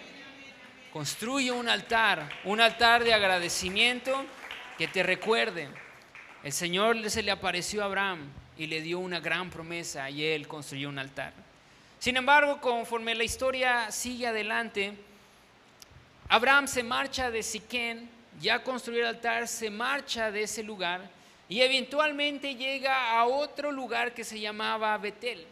Construye 0.93 1.51
un 1.51 1.67
altar, 1.67 2.29
un 2.43 2.61
altar 2.61 3.03
de 3.03 3.15
agradecimiento 3.15 4.23
que 4.77 4.87
te 4.87 5.01
recuerde 5.01 5.69
el 6.43 6.53
Señor 6.53 7.09
se 7.09 7.23
le 7.23 7.31
apareció 7.31 7.81
a 7.81 7.85
Abraham 7.85 8.29
y 8.59 8.67
le 8.67 8.81
dio 8.81 8.99
una 8.99 9.19
gran 9.19 9.49
promesa 9.49 10.07
y 10.11 10.23
él 10.23 10.47
construyó 10.47 10.89
un 10.89 10.99
altar. 10.99 11.33
Sin 11.97 12.15
embargo, 12.15 12.61
conforme 12.61 13.15
la 13.15 13.23
historia 13.23 13.89
sigue 13.89 14.27
adelante, 14.27 14.93
Abraham 16.27 16.67
se 16.67 16.83
marcha 16.83 17.31
de 17.31 17.41
Siquén, 17.41 18.18
ya 18.39 18.63
construyó 18.63 19.01
el 19.01 19.07
altar, 19.07 19.47
se 19.47 19.69
marcha 19.69 20.31
de 20.31 20.43
ese 20.43 20.63
lugar 20.63 21.09
y 21.47 21.61
eventualmente 21.61 22.55
llega 22.55 23.19
a 23.19 23.25
otro 23.25 23.71
lugar 23.71 24.13
que 24.13 24.23
se 24.23 24.39
llamaba 24.39 24.97
Betel. 24.97 25.45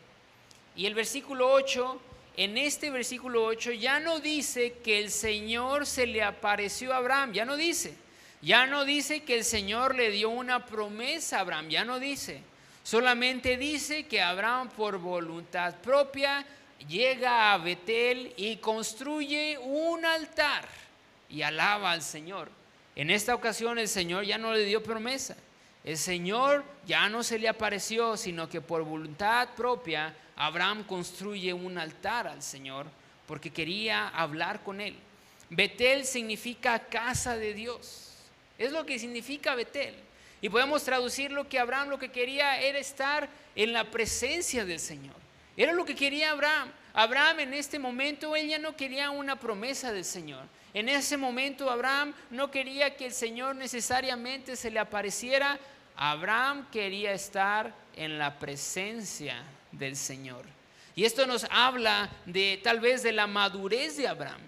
Y 0.75 0.85
el 0.85 0.93
versículo 0.93 1.51
8, 1.51 2.01
en 2.37 2.57
este 2.57 2.91
versículo 2.91 3.43
8 3.45 3.71
ya 3.71 3.99
no 3.99 4.19
dice 4.19 4.73
que 4.83 4.99
el 4.99 5.09
Señor 5.09 5.87
se 5.87 6.05
le 6.05 6.21
apareció 6.21 6.93
a 6.93 6.97
Abraham, 6.97 7.33
ya 7.33 7.45
no 7.45 7.57
dice. 7.57 7.95
Ya 8.41 8.67
no 8.67 8.85
dice 8.85 9.23
que 9.23 9.35
el 9.35 9.43
Señor 9.43 9.95
le 9.95 10.11
dio 10.11 10.29
una 10.29 10.65
promesa 10.65 11.37
a 11.37 11.41
Abraham, 11.41 11.69
ya 11.69 11.83
no 11.83 11.99
dice. 11.99 12.41
Solamente 12.83 13.57
dice 13.57 14.05
que 14.05 14.21
Abraham 14.21 14.69
por 14.69 14.99
voluntad 14.99 15.75
propia 15.81 16.45
llega 16.87 17.51
a 17.51 17.57
Betel 17.57 18.33
y 18.37 18.57
construye 18.57 19.57
un 19.57 20.05
altar 20.05 20.65
y 21.27 21.41
alaba 21.41 21.91
al 21.91 22.03
Señor. 22.03 22.49
En 22.97 23.11
esta 23.11 23.35
ocasión 23.35 23.77
el 23.77 23.87
Señor 23.87 24.25
ya 24.25 24.39
no 24.39 24.51
le 24.51 24.65
dio 24.65 24.81
promesa. 24.81 25.37
El 25.83 25.99
Señor 25.99 26.65
ya 26.87 27.07
no 27.09 27.21
se 27.21 27.37
le 27.37 27.47
apareció, 27.47 28.17
sino 28.17 28.49
que 28.49 28.59
por 28.59 28.83
voluntad 28.83 29.49
propia 29.55 30.15
Abraham 30.35 30.83
construye 30.83 31.53
un 31.53 31.77
altar 31.77 32.27
al 32.27 32.41
Señor 32.41 32.87
porque 33.27 33.51
quería 33.51 34.07
hablar 34.07 34.63
con 34.63 34.81
él. 34.81 34.95
Betel 35.51 36.05
significa 36.05 36.79
casa 36.79 37.37
de 37.37 37.53
Dios. 37.53 38.15
Es 38.57 38.71
lo 38.71 38.83
que 38.83 38.97
significa 38.97 39.53
Betel. 39.53 39.93
Y 40.41 40.49
podemos 40.49 40.83
traducir 40.83 41.31
lo 41.31 41.47
que 41.47 41.59
Abraham 41.59 41.89
lo 41.89 41.99
que 41.99 42.09
quería 42.09 42.59
era 42.59 42.79
estar 42.79 43.29
en 43.55 43.73
la 43.73 43.83
presencia 43.91 44.65
del 44.65 44.79
Señor. 44.79 45.15
Era 45.55 45.71
lo 45.71 45.85
que 45.85 45.93
quería 45.93 46.31
Abraham. 46.31 46.71
Abraham 46.95 47.41
en 47.41 47.53
este 47.53 47.77
momento, 47.77 48.35
él 48.35 48.47
ya 48.47 48.57
no 48.57 48.75
quería 48.75 49.11
una 49.11 49.39
promesa 49.39 49.93
del 49.93 50.03
Señor. 50.03 50.45
En 50.77 50.89
ese 50.89 51.17
momento 51.17 51.71
Abraham 51.71 52.13
no 52.29 52.51
quería 52.51 52.95
que 52.95 53.07
el 53.07 53.11
Señor 53.11 53.55
necesariamente 53.55 54.55
se 54.55 54.69
le 54.69 54.77
apareciera. 54.77 55.57
Abraham 55.95 56.67
quería 56.71 57.13
estar 57.13 57.73
en 57.95 58.19
la 58.19 58.37
presencia 58.37 59.41
del 59.71 59.95
Señor. 59.95 60.45
Y 60.95 61.05
esto 61.05 61.25
nos 61.25 61.47
habla 61.49 62.11
de 62.27 62.61
tal 62.63 62.79
vez 62.79 63.01
de 63.01 63.11
la 63.11 63.25
madurez 63.25 63.97
de 63.97 64.07
Abraham. 64.07 64.39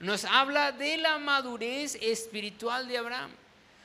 Nos 0.00 0.24
habla 0.24 0.72
de 0.72 0.96
la 0.96 1.20
madurez 1.20 1.94
espiritual 2.02 2.88
de 2.88 2.98
Abraham. 2.98 3.30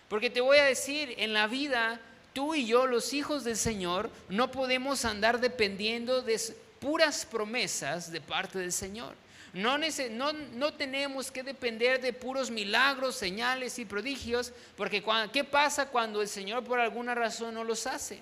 Porque 0.09 0.31
te 0.31 0.41
voy 0.41 0.57
a 0.57 0.65
decir, 0.65 1.13
en 1.17 1.33
la 1.33 1.45
vida, 1.45 2.01
tú 2.33 2.55
y 2.55 2.65
yo, 2.65 2.87
los 2.87 3.13
hijos 3.13 3.43
del 3.43 3.57
Señor, 3.57 4.09
no 4.27 4.49
podemos 4.49 5.05
andar 5.05 5.39
dependiendo 5.39 6.23
de 6.23 6.41
puras 6.79 7.27
promesas 7.27 8.11
de 8.11 8.21
parte 8.21 8.57
del 8.57 8.71
Señor. 8.71 9.13
No, 9.53 9.77
no, 9.77 10.73
tenemos 10.73 11.29
que 11.29 11.43
depender 11.43 11.99
de 11.99 12.13
puros 12.13 12.49
milagros, 12.49 13.15
señales 13.15 13.79
y 13.79 13.85
prodigios, 13.85 14.53
porque 14.77 15.03
¿qué 15.33 15.43
pasa 15.43 15.89
cuando 15.89 16.21
el 16.21 16.29
Señor 16.29 16.63
por 16.63 16.79
alguna 16.79 17.15
razón 17.15 17.55
no 17.55 17.65
los 17.65 17.85
hace? 17.85 18.21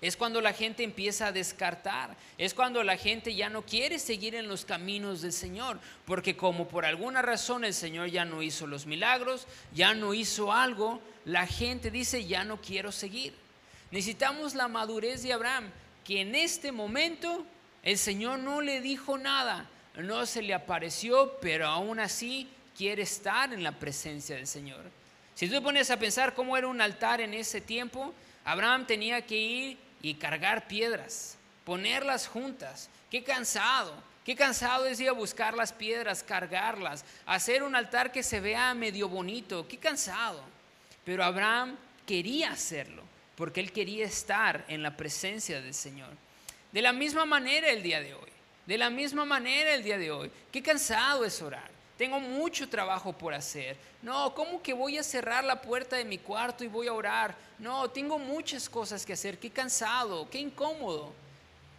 Es 0.00 0.16
cuando 0.16 0.40
la 0.40 0.52
gente 0.52 0.82
empieza 0.82 1.28
a 1.28 1.32
descartar, 1.32 2.16
es 2.36 2.52
cuando 2.52 2.82
la 2.82 2.96
gente 2.96 3.34
ya 3.34 3.48
no 3.48 3.62
quiere 3.62 3.98
seguir 3.98 4.34
en 4.34 4.48
los 4.48 4.64
caminos 4.64 5.22
del 5.22 5.32
Señor, 5.32 5.78
porque 6.04 6.36
como 6.36 6.66
por 6.66 6.84
alguna 6.84 7.22
razón 7.22 7.64
el 7.64 7.72
Señor 7.72 8.08
ya 8.10 8.24
no 8.24 8.42
hizo 8.42 8.66
los 8.66 8.86
milagros, 8.86 9.46
ya 9.72 9.94
no 9.94 10.14
hizo 10.14 10.52
algo, 10.52 11.00
la 11.24 11.46
gente 11.46 11.90
dice, 11.92 12.26
ya 12.26 12.44
no 12.44 12.60
quiero 12.60 12.90
seguir. 12.90 13.32
Necesitamos 13.92 14.56
la 14.56 14.66
madurez 14.66 15.22
de 15.22 15.32
Abraham, 15.32 15.70
que 16.04 16.20
en 16.20 16.34
este 16.34 16.72
momento 16.72 17.46
el 17.84 17.96
Señor 17.96 18.40
no 18.40 18.60
le 18.60 18.80
dijo 18.80 19.16
nada, 19.16 19.70
no 19.96 20.26
se 20.26 20.42
le 20.42 20.54
apareció, 20.54 21.36
pero 21.40 21.66
aún 21.66 22.00
así 22.00 22.48
quiere 22.76 23.02
estar 23.02 23.52
en 23.52 23.62
la 23.62 23.72
presencia 23.72 24.36
del 24.36 24.46
Señor. 24.46 24.82
Si 25.34 25.48
tú 25.48 25.62
pones 25.62 25.90
a 25.90 25.98
pensar 25.98 26.34
cómo 26.34 26.56
era 26.56 26.66
un 26.66 26.80
altar 26.80 27.20
en 27.20 27.34
ese 27.34 27.60
tiempo, 27.60 28.14
Abraham 28.44 28.86
tenía 28.86 29.22
que 29.22 29.36
ir 29.36 29.78
y 30.02 30.14
cargar 30.14 30.66
piedras, 30.66 31.36
ponerlas 31.64 32.28
juntas. 32.28 32.90
Qué 33.10 33.22
cansado, 33.22 33.94
qué 34.24 34.36
cansado 34.36 34.86
es 34.86 35.00
ir 35.00 35.08
a 35.08 35.12
buscar 35.12 35.54
las 35.54 35.72
piedras, 35.72 36.22
cargarlas, 36.22 37.04
hacer 37.26 37.62
un 37.62 37.74
altar 37.74 38.12
que 38.12 38.22
se 38.22 38.40
vea 38.40 38.74
medio 38.74 39.08
bonito, 39.08 39.66
qué 39.66 39.78
cansado. 39.78 40.42
Pero 41.04 41.24
Abraham 41.24 41.76
quería 42.06 42.52
hacerlo, 42.52 43.02
porque 43.36 43.60
él 43.60 43.72
quería 43.72 44.04
estar 44.04 44.64
en 44.68 44.82
la 44.82 44.96
presencia 44.96 45.60
del 45.60 45.74
Señor. 45.74 46.10
De 46.72 46.82
la 46.82 46.92
misma 46.92 47.24
manera 47.24 47.68
el 47.70 47.82
día 47.82 48.00
de 48.00 48.14
hoy, 48.14 48.33
de 48.66 48.78
la 48.78 48.90
misma 48.90 49.24
manera 49.24 49.74
el 49.74 49.82
día 49.82 49.98
de 49.98 50.10
hoy, 50.10 50.30
qué 50.50 50.62
cansado 50.62 51.24
es 51.24 51.40
orar. 51.42 51.70
Tengo 51.96 52.18
mucho 52.18 52.68
trabajo 52.68 53.12
por 53.12 53.34
hacer. 53.34 53.76
No, 54.02 54.34
¿cómo 54.34 54.60
que 54.60 54.72
voy 54.72 54.98
a 54.98 55.02
cerrar 55.02 55.44
la 55.44 55.62
puerta 55.62 55.96
de 55.96 56.04
mi 56.04 56.18
cuarto 56.18 56.64
y 56.64 56.68
voy 56.68 56.88
a 56.88 56.92
orar? 56.92 57.36
No, 57.58 57.88
tengo 57.88 58.18
muchas 58.18 58.68
cosas 58.68 59.06
que 59.06 59.12
hacer. 59.12 59.38
Qué 59.38 59.50
cansado, 59.50 60.28
qué 60.28 60.38
incómodo. 60.38 61.12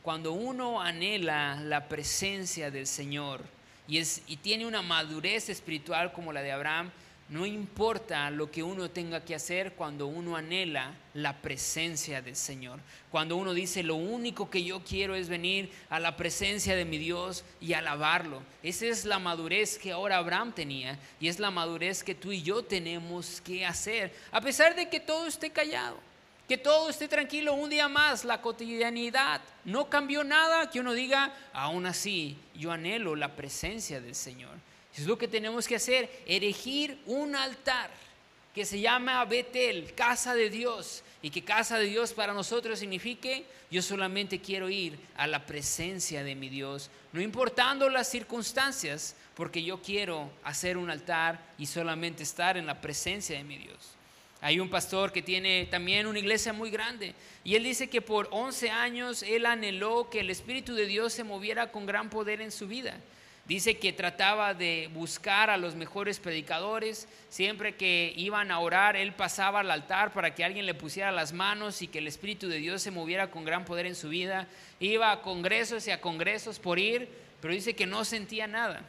Cuando 0.01 0.31
uno 0.31 0.81
anhela 0.81 1.55
la 1.55 1.89
presencia 1.89 2.71
del 2.71 2.87
Señor 2.87 3.41
y, 3.87 3.97
es, 3.97 4.21
y 4.27 4.37
tiene 4.37 4.65
una 4.65 4.81
madurez 4.81 5.49
espiritual 5.49 6.13
como 6.13 6.31
la 6.31 6.41
de 6.41 6.51
Abraham, 6.51 6.91
no 7.27 7.45
importa 7.47 8.29
lo 8.29 8.51
que 8.51 8.61
uno 8.61 8.91
tenga 8.91 9.25
que 9.25 9.33
hacer 9.33 9.73
cuando 9.73 10.05
uno 10.05 10.35
anhela 10.35 10.93
la 11.15 11.41
presencia 11.41 12.21
del 12.21 12.35
Señor. 12.35 12.79
Cuando 13.09 13.35
uno 13.35 13.55
dice, 13.55 13.81
lo 13.81 13.95
único 13.95 14.51
que 14.51 14.63
yo 14.63 14.83
quiero 14.83 15.15
es 15.15 15.27
venir 15.27 15.71
a 15.89 15.99
la 15.99 16.17
presencia 16.17 16.75
de 16.75 16.85
mi 16.85 16.99
Dios 16.99 17.43
y 17.59 17.73
alabarlo. 17.73 18.43
Esa 18.61 18.85
es 18.85 19.05
la 19.05 19.17
madurez 19.17 19.79
que 19.79 19.91
ahora 19.91 20.17
Abraham 20.17 20.53
tenía 20.53 20.99
y 21.19 21.27
es 21.27 21.39
la 21.39 21.49
madurez 21.49 22.03
que 22.03 22.13
tú 22.13 22.31
y 22.31 22.43
yo 22.43 22.63
tenemos 22.63 23.41
que 23.41 23.65
hacer. 23.65 24.13
A 24.31 24.39
pesar 24.39 24.75
de 24.75 24.87
que 24.87 24.99
todo 24.99 25.25
esté 25.25 25.49
callado, 25.49 25.97
que 26.47 26.59
todo 26.59 26.89
esté 26.91 27.07
tranquilo 27.07 27.55
un 27.55 27.71
día 27.71 27.87
más, 27.87 28.23
la 28.23 28.39
cotidianidad 28.39 29.41
no 29.63 29.89
cambió 29.89 30.23
nada, 30.23 30.69
que 30.69 30.79
uno 30.79 30.93
diga, 30.93 31.33
aún 31.53 31.87
así, 31.87 32.37
yo 32.53 32.71
anhelo 32.71 33.15
la 33.15 33.35
presencia 33.35 33.99
del 33.99 34.13
Señor. 34.13 34.53
Es 34.95 35.05
lo 35.05 35.17
que 35.17 35.27
tenemos 35.27 35.67
que 35.67 35.75
hacer, 35.75 36.09
erigir 36.25 36.97
un 37.05 37.35
altar 37.35 37.89
que 38.53 38.65
se 38.65 38.79
llama 38.79 39.23
Betel, 39.25 39.93
casa 39.93 40.33
de 40.33 40.49
Dios, 40.49 41.03
y 41.21 41.29
que 41.29 41.43
casa 41.43 41.77
de 41.77 41.87
Dios 41.87 42.13
para 42.13 42.33
nosotros 42.33 42.79
signifique, 42.79 43.45
yo 43.69 43.81
solamente 43.81 44.39
quiero 44.39 44.69
ir 44.69 44.97
a 45.17 45.27
la 45.27 45.45
presencia 45.45 46.23
de 46.23 46.35
mi 46.35 46.47
Dios, 46.47 46.89
no 47.11 47.21
importando 47.21 47.89
las 47.89 48.07
circunstancias, 48.07 49.15
porque 49.33 49.63
yo 49.63 49.81
quiero 49.81 50.29
hacer 50.43 50.77
un 50.77 50.89
altar 50.89 51.43
y 51.57 51.65
solamente 51.65 52.23
estar 52.23 52.55
en 52.55 52.65
la 52.65 52.79
presencia 52.79 53.35
de 53.37 53.43
mi 53.43 53.57
Dios. 53.57 53.95
Hay 54.39 54.59
un 54.59 54.69
pastor 54.69 55.11
que 55.11 55.21
tiene 55.21 55.65
también 55.65 56.07
una 56.07 56.19
iglesia 56.19 56.53
muy 56.53 56.69
grande 56.69 57.15
y 57.43 57.55
él 57.55 57.63
dice 57.63 57.89
que 57.89 58.01
por 58.01 58.27
11 58.31 58.69
años 58.69 59.23
él 59.23 59.45
anheló 59.47 60.09
que 60.09 60.19
el 60.19 60.29
Espíritu 60.29 60.75
de 60.75 60.85
Dios 60.85 61.11
se 61.11 61.23
moviera 61.23 61.71
con 61.71 61.85
gran 61.85 62.09
poder 62.09 62.39
en 62.39 62.51
su 62.51 62.67
vida. 62.67 62.97
Dice 63.45 63.77
que 63.77 63.93
trataba 63.93 64.55
de 64.55 64.89
buscar 64.91 65.51
a 65.51 65.57
los 65.57 65.75
mejores 65.75 66.19
predicadores. 66.19 67.07
Siempre 67.29 67.75
que 67.75 68.11
iban 68.17 68.49
a 68.49 68.59
orar, 68.59 68.95
él 68.95 69.13
pasaba 69.13 69.59
al 69.59 69.69
altar 69.69 70.13
para 70.13 70.33
que 70.33 70.43
alguien 70.43 70.65
le 70.65 70.73
pusiera 70.73 71.11
las 71.11 71.31
manos 71.31 71.83
y 71.83 71.87
que 71.87 71.99
el 71.99 72.07
Espíritu 72.07 72.47
de 72.47 72.57
Dios 72.57 72.81
se 72.81 72.89
moviera 72.89 73.29
con 73.29 73.45
gran 73.45 73.63
poder 73.63 73.85
en 73.85 73.93
su 73.93 74.09
vida. 74.09 74.47
Iba 74.79 75.11
a 75.11 75.21
congresos 75.21 75.87
y 75.87 75.91
a 75.91 76.01
congresos 76.01 76.57
por 76.57 76.79
ir, 76.79 77.07
pero 77.39 77.53
dice 77.53 77.75
que 77.75 77.85
no 77.85 78.03
sentía 78.03 78.47
nada. 78.47 78.83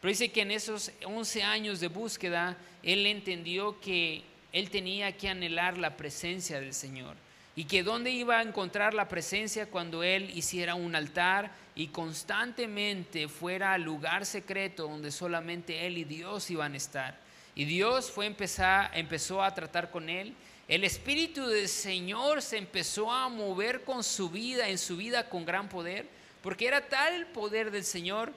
Pero 0.00 0.10
dice 0.10 0.32
que 0.32 0.42
en 0.42 0.50
esos 0.50 0.90
11 1.04 1.44
años 1.44 1.78
de 1.78 1.86
búsqueda, 1.86 2.56
él 2.82 3.06
entendió 3.06 3.80
que 3.80 4.24
él 4.52 4.68
tenía 4.70 5.16
que 5.16 5.28
anhelar 5.28 5.78
la 5.78 5.96
presencia 5.96 6.60
del 6.60 6.74
Señor 6.74 7.14
y 7.54 7.64
que 7.64 7.82
dónde 7.82 8.10
iba 8.10 8.38
a 8.38 8.42
encontrar 8.42 8.94
la 8.94 9.08
presencia 9.08 9.66
cuando 9.66 10.02
él 10.02 10.30
hiciera 10.34 10.74
un 10.74 10.94
altar 10.94 11.52
y 11.74 11.88
constantemente 11.88 13.28
fuera 13.28 13.74
al 13.74 13.82
lugar 13.82 14.24
secreto 14.24 14.88
donde 14.88 15.10
solamente 15.10 15.86
él 15.86 15.98
y 15.98 16.04
Dios 16.04 16.50
iban 16.50 16.72
a 16.74 16.78
estar. 16.78 17.18
Y 17.54 17.66
Dios 17.66 18.10
fue 18.10 18.26
empezar, 18.26 18.90
empezó 18.94 19.42
a 19.42 19.54
tratar 19.54 19.90
con 19.90 20.08
él. 20.08 20.34
El 20.66 20.84
Espíritu 20.84 21.46
del 21.46 21.68
Señor 21.68 22.40
se 22.40 22.56
empezó 22.56 23.12
a 23.12 23.28
mover 23.28 23.84
con 23.84 24.02
su 24.02 24.30
vida, 24.30 24.68
en 24.68 24.78
su 24.78 24.96
vida 24.96 25.28
con 25.28 25.44
gran 25.44 25.68
poder, 25.68 26.06
porque 26.42 26.66
era 26.66 26.88
tal 26.88 27.12
el 27.14 27.26
poder 27.26 27.70
del 27.70 27.84
Señor, 27.84 28.32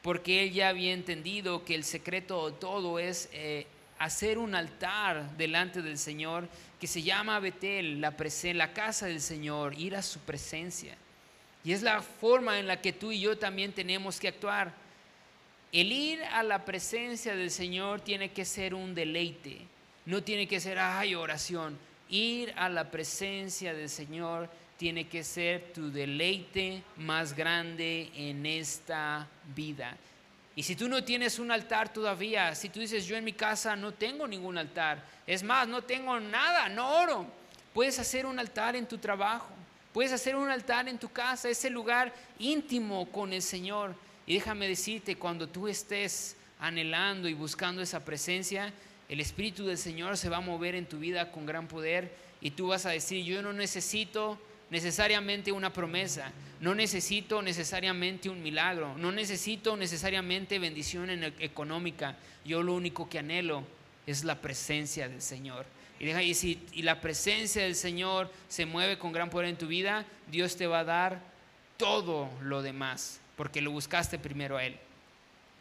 porque 0.00 0.44
él 0.44 0.52
ya 0.52 0.70
había 0.70 0.94
entendido 0.94 1.64
que 1.64 1.74
el 1.74 1.84
secreto 1.84 2.50
de 2.50 2.56
todo 2.56 2.98
es 2.98 3.28
eh, 3.32 3.66
hacer 3.98 4.38
un 4.38 4.54
altar 4.54 5.36
delante 5.36 5.82
del 5.82 5.98
Señor 5.98 6.48
que 6.80 6.86
se 6.86 7.02
llama 7.02 7.40
Betel, 7.40 8.00
la, 8.00 8.14
la 8.54 8.72
casa 8.72 9.06
del 9.06 9.20
Señor, 9.20 9.78
ir 9.78 9.96
a 9.96 10.02
su 10.02 10.20
presencia. 10.20 10.94
Y 11.64 11.72
es 11.72 11.82
la 11.82 12.02
forma 12.02 12.58
en 12.58 12.66
la 12.66 12.80
que 12.80 12.92
tú 12.92 13.12
y 13.12 13.20
yo 13.20 13.38
también 13.38 13.72
tenemos 13.72 14.20
que 14.20 14.28
actuar. 14.28 14.72
El 15.72 15.90
ir 15.90 16.22
a 16.24 16.42
la 16.42 16.64
presencia 16.64 17.34
del 17.34 17.50
Señor 17.50 18.00
tiene 18.00 18.30
que 18.30 18.44
ser 18.44 18.74
un 18.74 18.94
deleite, 18.94 19.58
no 20.04 20.22
tiene 20.22 20.46
que 20.46 20.60
ser, 20.60 20.78
ay, 20.78 21.14
oración. 21.14 21.76
Ir 22.08 22.52
a 22.56 22.68
la 22.68 22.90
presencia 22.90 23.74
del 23.74 23.88
Señor 23.88 24.48
tiene 24.76 25.08
que 25.08 25.24
ser 25.24 25.72
tu 25.72 25.90
deleite 25.90 26.82
más 26.96 27.34
grande 27.34 28.10
en 28.14 28.46
esta 28.46 29.26
vida. 29.54 29.96
Y 30.56 30.62
si 30.62 30.74
tú 30.74 30.88
no 30.88 31.04
tienes 31.04 31.38
un 31.38 31.50
altar 31.50 31.92
todavía, 31.92 32.54
si 32.54 32.70
tú 32.70 32.80
dices, 32.80 33.04
yo 33.04 33.14
en 33.14 33.24
mi 33.24 33.34
casa 33.34 33.76
no 33.76 33.92
tengo 33.92 34.26
ningún 34.26 34.56
altar, 34.56 35.04
es 35.26 35.42
más, 35.42 35.68
no 35.68 35.82
tengo 35.82 36.18
nada, 36.18 36.70
no 36.70 36.98
oro, 37.02 37.26
puedes 37.74 37.98
hacer 37.98 38.24
un 38.24 38.38
altar 38.38 38.74
en 38.74 38.86
tu 38.86 38.96
trabajo, 38.96 39.50
puedes 39.92 40.12
hacer 40.12 40.34
un 40.34 40.48
altar 40.48 40.88
en 40.88 40.98
tu 40.98 41.10
casa, 41.10 41.50
ese 41.50 41.68
lugar 41.68 42.10
íntimo 42.38 43.12
con 43.12 43.34
el 43.34 43.42
Señor. 43.42 43.94
Y 44.26 44.34
déjame 44.34 44.66
decirte, 44.66 45.16
cuando 45.16 45.46
tú 45.46 45.68
estés 45.68 46.36
anhelando 46.58 47.28
y 47.28 47.34
buscando 47.34 47.82
esa 47.82 48.02
presencia, 48.02 48.72
el 49.10 49.20
Espíritu 49.20 49.66
del 49.66 49.76
Señor 49.76 50.16
se 50.16 50.30
va 50.30 50.38
a 50.38 50.40
mover 50.40 50.74
en 50.74 50.86
tu 50.86 50.98
vida 50.98 51.30
con 51.32 51.44
gran 51.44 51.68
poder 51.68 52.10
y 52.40 52.52
tú 52.52 52.68
vas 52.68 52.86
a 52.86 52.90
decir, 52.90 53.22
yo 53.24 53.42
no 53.42 53.52
necesito 53.52 54.38
necesariamente 54.70 55.52
una 55.52 55.72
promesa, 55.72 56.32
no 56.60 56.74
necesito 56.74 57.42
necesariamente 57.42 58.28
un 58.28 58.42
milagro, 58.42 58.96
no 58.96 59.12
necesito 59.12 59.76
necesariamente 59.76 60.58
bendición 60.58 61.10
económica, 61.38 62.16
yo 62.44 62.62
lo 62.62 62.74
único 62.74 63.08
que 63.08 63.18
anhelo 63.18 63.64
es 64.06 64.24
la 64.24 64.40
presencia 64.40 65.08
del 65.08 65.22
Señor. 65.22 65.66
Y, 65.98 66.06
deja, 66.06 66.22
y 66.22 66.34
si 66.34 66.62
y 66.72 66.82
la 66.82 67.00
presencia 67.00 67.62
del 67.62 67.74
Señor 67.74 68.30
se 68.48 68.66
mueve 68.66 68.98
con 68.98 69.12
gran 69.12 69.30
poder 69.30 69.48
en 69.48 69.56
tu 69.56 69.66
vida, 69.66 70.04
Dios 70.30 70.56
te 70.56 70.66
va 70.66 70.80
a 70.80 70.84
dar 70.84 71.20
todo 71.76 72.28
lo 72.42 72.62
demás, 72.62 73.20
porque 73.36 73.60
lo 73.60 73.70
buscaste 73.70 74.18
primero 74.18 74.56
a 74.56 74.64
Él. 74.64 74.76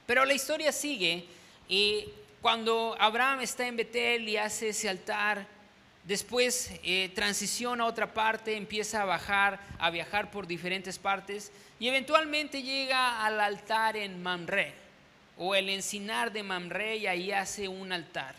Pero 0.05 0.25
la 0.25 0.33
historia 0.33 0.71
sigue 0.71 1.25
y 1.67 2.05
cuando 2.41 2.95
Abraham 2.99 3.41
está 3.41 3.67
en 3.67 3.77
Betel 3.77 4.29
y 4.29 4.37
hace 4.37 4.69
ese 4.69 4.87
altar, 4.87 5.47
después 6.05 6.71
eh, 6.83 7.11
transiciona 7.13 7.83
a 7.83 7.87
otra 7.87 8.13
parte, 8.13 8.55
empieza 8.55 9.01
a 9.01 9.05
bajar, 9.05 9.59
a 9.79 9.89
viajar 9.89 10.31
por 10.31 10.47
diferentes 10.47 10.97
partes 10.97 11.51
y 11.79 11.87
eventualmente 11.87 12.63
llega 12.63 13.25
al 13.25 13.39
altar 13.39 13.97
en 13.97 14.21
Mamre 14.23 14.73
o 15.37 15.55
el 15.55 15.69
encinar 15.69 16.31
de 16.31 16.43
Mamre 16.43 16.97
y 16.97 17.07
ahí 17.07 17.31
hace 17.31 17.67
un 17.67 17.91
altar. 17.91 18.35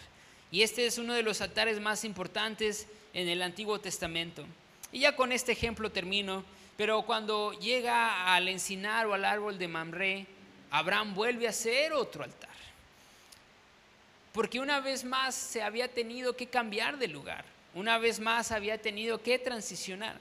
Y 0.51 0.63
este 0.63 0.87
es 0.87 0.97
uno 0.97 1.13
de 1.13 1.23
los 1.23 1.41
altares 1.41 1.81
más 1.81 2.05
importantes 2.05 2.87
en 3.13 3.29
el 3.29 3.43
Antiguo 3.43 3.81
Testamento. 3.81 4.47
Y 4.93 5.01
ya 5.01 5.17
con 5.17 5.33
este 5.33 5.53
ejemplo 5.53 5.91
termino, 5.91 6.45
pero 6.77 7.03
cuando 7.03 7.53
llega 7.53 8.35
al 8.35 8.49
encinar 8.49 9.07
o 9.07 9.15
al 9.15 9.25
árbol 9.25 9.59
de 9.59 9.69
Mamre, 9.69 10.27
Abraham 10.71 11.15
vuelve 11.15 11.47
a 11.47 11.51
hacer 11.51 11.93
otro 11.93 12.25
altar 12.25 12.47
porque 14.37 14.61
una 14.61 14.81
vez 14.81 15.03
más 15.03 15.35
se 15.35 15.63
había 15.63 15.89
tenido 15.89 16.37
que 16.37 16.47
cambiar 16.47 16.99
de 16.99 17.09
lugar, 17.09 17.43
una 17.77 17.99
vez 17.99 18.21
más 18.21 18.53
había 18.53 18.81
tenido 18.81 19.23
que 19.23 19.39
transicionar. 19.39 20.19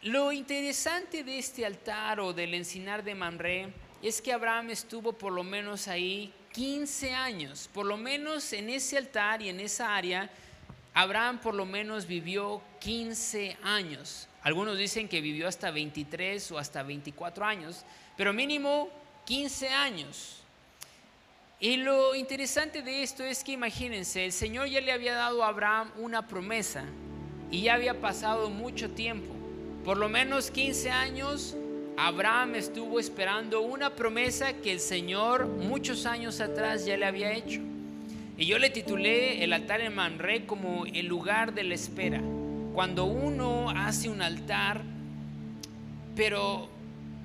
Lo 0.00 0.32
interesante 0.32 1.22
de 1.22 1.38
este 1.38 1.66
altar 1.66 2.18
o 2.18 2.32
del 2.32 2.54
encinar 2.54 3.04
de 3.04 3.14
Mamre 3.14 3.68
es 4.02 4.22
que 4.22 4.32
Abraham 4.32 4.70
estuvo 4.70 5.12
por 5.12 5.32
lo 5.32 5.44
menos 5.44 5.86
ahí 5.86 6.32
15 6.52 7.12
años, 7.12 7.68
por 7.74 7.84
lo 7.84 7.98
menos 7.98 8.54
en 8.54 8.70
ese 8.70 8.96
altar 8.96 9.42
y 9.42 9.50
en 9.50 9.60
esa 9.60 9.94
área, 9.94 10.30
Abraham 10.94 11.38
por 11.40 11.54
lo 11.54 11.66
menos 11.66 12.06
vivió 12.06 12.62
15 12.80 13.58
años. 13.62 14.28
Algunos 14.42 14.78
dicen 14.78 15.08
que 15.08 15.20
vivió 15.20 15.46
hasta 15.46 15.70
23 15.70 16.52
o 16.52 16.58
hasta 16.58 16.82
24 16.82 17.44
años, 17.44 17.84
pero 18.16 18.32
mínimo 18.32 18.88
15 19.26 19.68
años. 19.68 20.43
Y 21.60 21.76
lo 21.76 22.14
interesante 22.14 22.82
de 22.82 23.02
esto 23.02 23.22
es 23.22 23.44
que 23.44 23.52
imagínense, 23.52 24.24
el 24.24 24.32
Señor 24.32 24.68
ya 24.68 24.80
le 24.80 24.92
había 24.92 25.14
dado 25.14 25.44
a 25.44 25.48
Abraham 25.48 25.90
una 25.98 26.26
promesa 26.26 26.84
y 27.50 27.62
ya 27.62 27.74
había 27.74 28.00
pasado 28.00 28.50
mucho 28.50 28.90
tiempo. 28.90 29.32
Por 29.84 29.96
lo 29.96 30.08
menos 30.08 30.50
15 30.50 30.90
años, 30.90 31.56
Abraham 31.96 32.56
estuvo 32.56 32.98
esperando 32.98 33.60
una 33.60 33.90
promesa 33.90 34.54
que 34.54 34.72
el 34.72 34.80
Señor 34.80 35.46
muchos 35.46 36.06
años 36.06 36.40
atrás 36.40 36.84
ya 36.84 36.96
le 36.96 37.06
había 37.06 37.32
hecho. 37.32 37.60
Y 38.36 38.46
yo 38.46 38.58
le 38.58 38.70
titulé 38.70 39.44
el 39.44 39.52
altar 39.52 39.80
en 39.80 39.94
Manré 39.94 40.46
como 40.46 40.86
el 40.86 41.06
lugar 41.06 41.54
de 41.54 41.62
la 41.62 41.74
espera. 41.74 42.20
Cuando 42.72 43.04
uno 43.04 43.70
hace 43.70 44.08
un 44.08 44.22
altar, 44.22 44.82
pero 46.16 46.68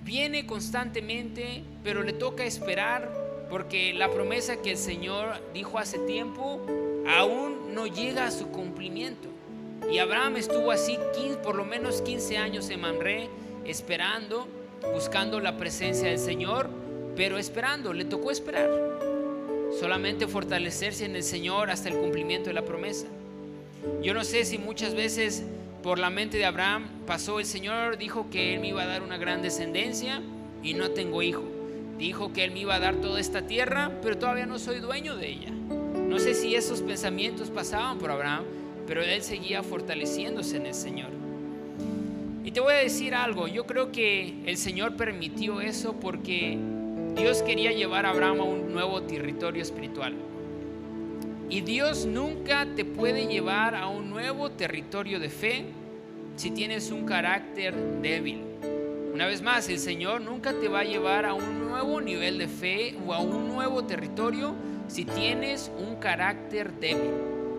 viene 0.03 0.45
constantemente, 0.45 1.63
pero 1.83 2.03
le 2.03 2.13
toca 2.13 2.45
esperar 2.45 3.18
porque 3.49 3.93
la 3.93 4.09
promesa 4.11 4.61
que 4.61 4.71
el 4.71 4.77
Señor 4.77 5.41
dijo 5.53 5.79
hace 5.79 5.97
tiempo 5.99 6.61
aún 7.07 7.73
no 7.73 7.87
llega 7.87 8.27
a 8.27 8.31
su 8.31 8.49
cumplimiento. 8.49 9.27
Y 9.91 9.97
Abraham 9.97 10.37
estuvo 10.37 10.71
así 10.71 10.99
por 11.43 11.55
lo 11.55 11.65
menos 11.65 12.01
15 12.01 12.37
años 12.37 12.69
en 12.69 12.81
Mamre, 12.81 13.29
esperando, 13.65 14.47
buscando 14.93 15.39
la 15.39 15.57
presencia 15.57 16.09
del 16.09 16.19
Señor, 16.19 16.69
pero 17.15 17.37
esperando, 17.37 17.93
le 17.93 18.05
tocó 18.05 18.29
esperar. 18.29 18.69
Solamente 19.79 20.27
fortalecerse 20.27 21.05
en 21.05 21.15
el 21.15 21.23
Señor 21.23 21.71
hasta 21.71 21.89
el 21.89 21.97
cumplimiento 21.97 22.49
de 22.49 22.53
la 22.53 22.65
promesa. 22.65 23.07
Yo 24.03 24.13
no 24.13 24.23
sé 24.23 24.45
si 24.45 24.57
muchas 24.57 24.93
veces 24.93 25.43
por 25.81 25.97
la 25.97 26.09
mente 26.09 26.37
de 26.37 26.45
Abraham 26.45 26.87
pasó, 27.07 27.39
el 27.39 27.45
Señor 27.45 27.97
dijo 27.97 28.29
que 28.29 28.53
él 28.53 28.59
me 28.59 28.67
iba 28.67 28.83
a 28.83 28.87
dar 28.87 29.01
una 29.01 29.17
gran 29.17 29.41
descendencia 29.41 30.21
y 30.61 30.73
no 30.73 30.91
tengo 30.91 31.21
hijo 31.21 31.58
dijo 31.99 32.33
que 32.33 32.43
Él 32.43 32.51
me 32.51 32.61
iba 32.61 32.75
a 32.75 32.79
dar 32.79 32.95
toda 32.95 33.19
esta 33.19 33.45
tierra, 33.45 33.91
pero 34.01 34.17
todavía 34.17 34.47
no 34.47 34.57
soy 34.57 34.79
dueño 34.79 35.15
de 35.15 35.29
ella. 35.29 35.51
No 35.51 36.17
sé 36.17 36.33
si 36.33 36.55
esos 36.55 36.81
pensamientos 36.81 37.51
pasaban 37.51 37.99
por 37.99 38.09
Abraham, 38.09 38.45
pero 38.87 39.03
él 39.03 39.21
seguía 39.21 39.61
fortaleciéndose 39.61 40.57
en 40.57 40.65
el 40.65 40.73
Señor. 40.73 41.11
Y 42.43 42.49
te 42.49 42.59
voy 42.59 42.73
a 42.73 42.77
decir 42.77 43.13
algo, 43.13 43.47
yo 43.47 43.67
creo 43.67 43.91
que 43.91 44.33
el 44.47 44.57
Señor 44.57 44.95
permitió 44.95 45.61
eso 45.61 45.93
porque 45.99 46.57
Dios 47.15 47.43
quería 47.43 47.71
llevar 47.73 48.07
a 48.07 48.09
Abraham 48.09 48.39
a 48.39 48.43
un 48.45 48.73
nuevo 48.73 49.03
territorio 49.03 49.61
espiritual. 49.61 50.15
Y 51.47 51.61
Dios 51.61 52.07
nunca 52.07 52.65
te 52.75 52.85
puede 52.85 53.27
llevar 53.27 53.75
a 53.75 53.87
un 53.87 54.09
nuevo 54.09 54.49
territorio 54.49 55.19
de 55.19 55.29
fe 55.29 55.65
si 56.37 56.49
tienes 56.49 56.89
un 56.91 57.05
carácter 57.05 57.75
débil. 58.01 58.48
Una 59.13 59.25
vez 59.25 59.41
más, 59.41 59.67
el 59.69 59.79
Señor 59.79 60.21
nunca 60.21 60.53
te 60.53 60.67
va 60.67 60.81
a 60.81 60.83
llevar 60.83 61.25
a 61.25 61.33
un 61.33 61.67
nuevo 61.67 61.99
nivel 61.99 62.37
de 62.37 62.47
fe 62.47 62.95
o 63.07 63.13
a 63.13 63.19
un 63.19 63.47
nuevo 63.47 63.83
territorio 63.83 64.53
si 64.87 65.03
tienes 65.03 65.71
un 65.79 65.95
carácter 65.95 66.73
débil. 66.73 67.11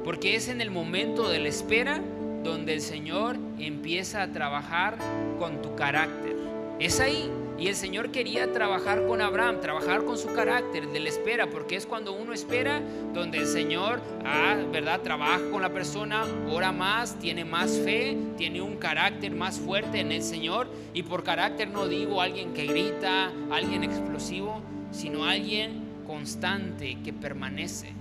Porque 0.04 0.36
es 0.36 0.48
en 0.48 0.60
el 0.60 0.70
momento 0.70 1.28
de 1.28 1.40
la 1.40 1.48
espera 1.48 2.00
donde 2.44 2.72
el 2.74 2.80
Señor 2.80 3.36
empieza 3.58 4.22
a 4.22 4.32
trabajar 4.32 4.96
con 5.38 5.60
tu 5.60 5.74
carácter. 5.74 6.36
Es 6.80 6.98
ahí. 6.98 7.30
Y 7.58 7.68
el 7.68 7.76
Señor 7.76 8.10
quería 8.10 8.50
trabajar 8.54 9.06
con 9.06 9.20
Abraham, 9.20 9.60
trabajar 9.60 10.06
con 10.06 10.16
su 10.16 10.32
carácter 10.32 10.88
de 10.88 10.98
la 10.98 11.10
espera, 11.10 11.50
porque 11.50 11.76
es 11.76 11.84
cuando 11.84 12.14
uno 12.14 12.32
espera 12.32 12.80
donde 13.12 13.36
el 13.36 13.46
Señor, 13.46 14.00
ah, 14.24 14.56
¿verdad? 14.72 15.02
Trabaja 15.02 15.42
con 15.50 15.60
la 15.60 15.68
persona, 15.68 16.24
ora 16.50 16.72
más, 16.72 17.18
tiene 17.18 17.44
más 17.44 17.78
fe, 17.84 18.16
tiene 18.38 18.62
un 18.62 18.78
carácter 18.78 19.32
más 19.32 19.60
fuerte 19.60 20.00
en 20.00 20.10
el 20.10 20.22
Señor. 20.22 20.68
Y 20.94 21.02
por 21.02 21.22
carácter 21.22 21.68
no 21.68 21.86
digo 21.86 22.22
alguien 22.22 22.54
que 22.54 22.64
grita, 22.64 23.30
alguien 23.50 23.84
explosivo, 23.84 24.62
sino 24.90 25.26
alguien 25.26 25.82
constante 26.06 26.96
que 27.04 27.12
permanece. 27.12 27.92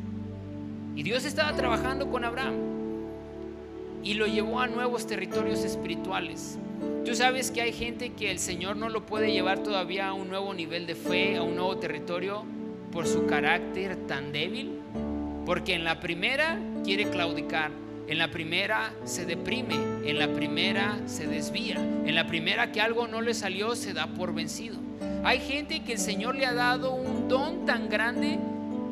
Y 0.95 1.03
Dios 1.03 1.25
estaba 1.25 1.53
trabajando 1.53 2.09
con 2.09 2.23
Abraham 2.23 2.55
y 4.03 4.13
lo 4.13 4.25
llevó 4.25 4.61
a 4.61 4.67
nuevos 4.67 5.05
territorios 5.05 5.65
espirituales. 5.65 6.57
Tú 7.05 7.15
sabes 7.15 7.51
que 7.51 7.61
hay 7.61 7.73
gente 7.73 8.11
que 8.13 8.31
el 8.31 8.39
Señor 8.39 8.77
no 8.77 8.89
lo 8.89 9.05
puede 9.05 9.31
llevar 9.31 9.63
todavía 9.63 10.07
a 10.07 10.13
un 10.13 10.29
nuevo 10.29 10.53
nivel 10.53 10.85
de 10.85 10.95
fe, 10.95 11.37
a 11.37 11.43
un 11.43 11.55
nuevo 11.55 11.77
territorio, 11.77 12.45
por 12.91 13.07
su 13.07 13.25
carácter 13.25 13.95
tan 14.07 14.31
débil. 14.31 14.79
Porque 15.45 15.73
en 15.73 15.83
la 15.83 15.99
primera 15.99 16.59
quiere 16.83 17.09
claudicar, 17.09 17.71
en 18.07 18.17
la 18.17 18.29
primera 18.31 18.93
se 19.05 19.25
deprime, 19.25 19.75
en 20.03 20.19
la 20.19 20.27
primera 20.33 20.99
se 21.05 21.27
desvía, 21.27 21.75
en 21.75 22.15
la 22.15 22.27
primera 22.27 22.71
que 22.71 22.81
algo 22.81 23.07
no 23.07 23.21
le 23.21 23.33
salió 23.33 23.75
se 23.75 23.93
da 23.93 24.07
por 24.07 24.33
vencido. 24.33 24.77
Hay 25.23 25.39
gente 25.39 25.83
que 25.83 25.93
el 25.93 25.99
Señor 25.99 26.35
le 26.35 26.45
ha 26.45 26.53
dado 26.53 26.93
un 26.93 27.27
don 27.27 27.65
tan 27.65 27.89
grande, 27.89 28.39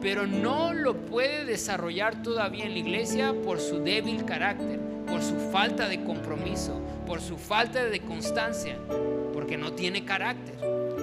pero 0.01 0.27
no 0.27 0.73
lo 0.73 0.95
puede 0.95 1.45
desarrollar 1.45 2.21
todavía 2.21 2.65
en 2.65 2.73
la 2.73 2.79
iglesia 2.79 3.33
por 3.43 3.59
su 3.59 3.79
débil 3.83 4.25
carácter, 4.25 4.79
por 5.07 5.21
su 5.21 5.35
falta 5.51 5.87
de 5.87 6.03
compromiso, 6.03 6.79
por 7.05 7.21
su 7.21 7.37
falta 7.37 7.85
de 7.85 7.99
constancia, 8.01 8.77
porque 9.33 9.57
no 9.57 9.73
tiene 9.73 10.05
carácter, 10.05 10.55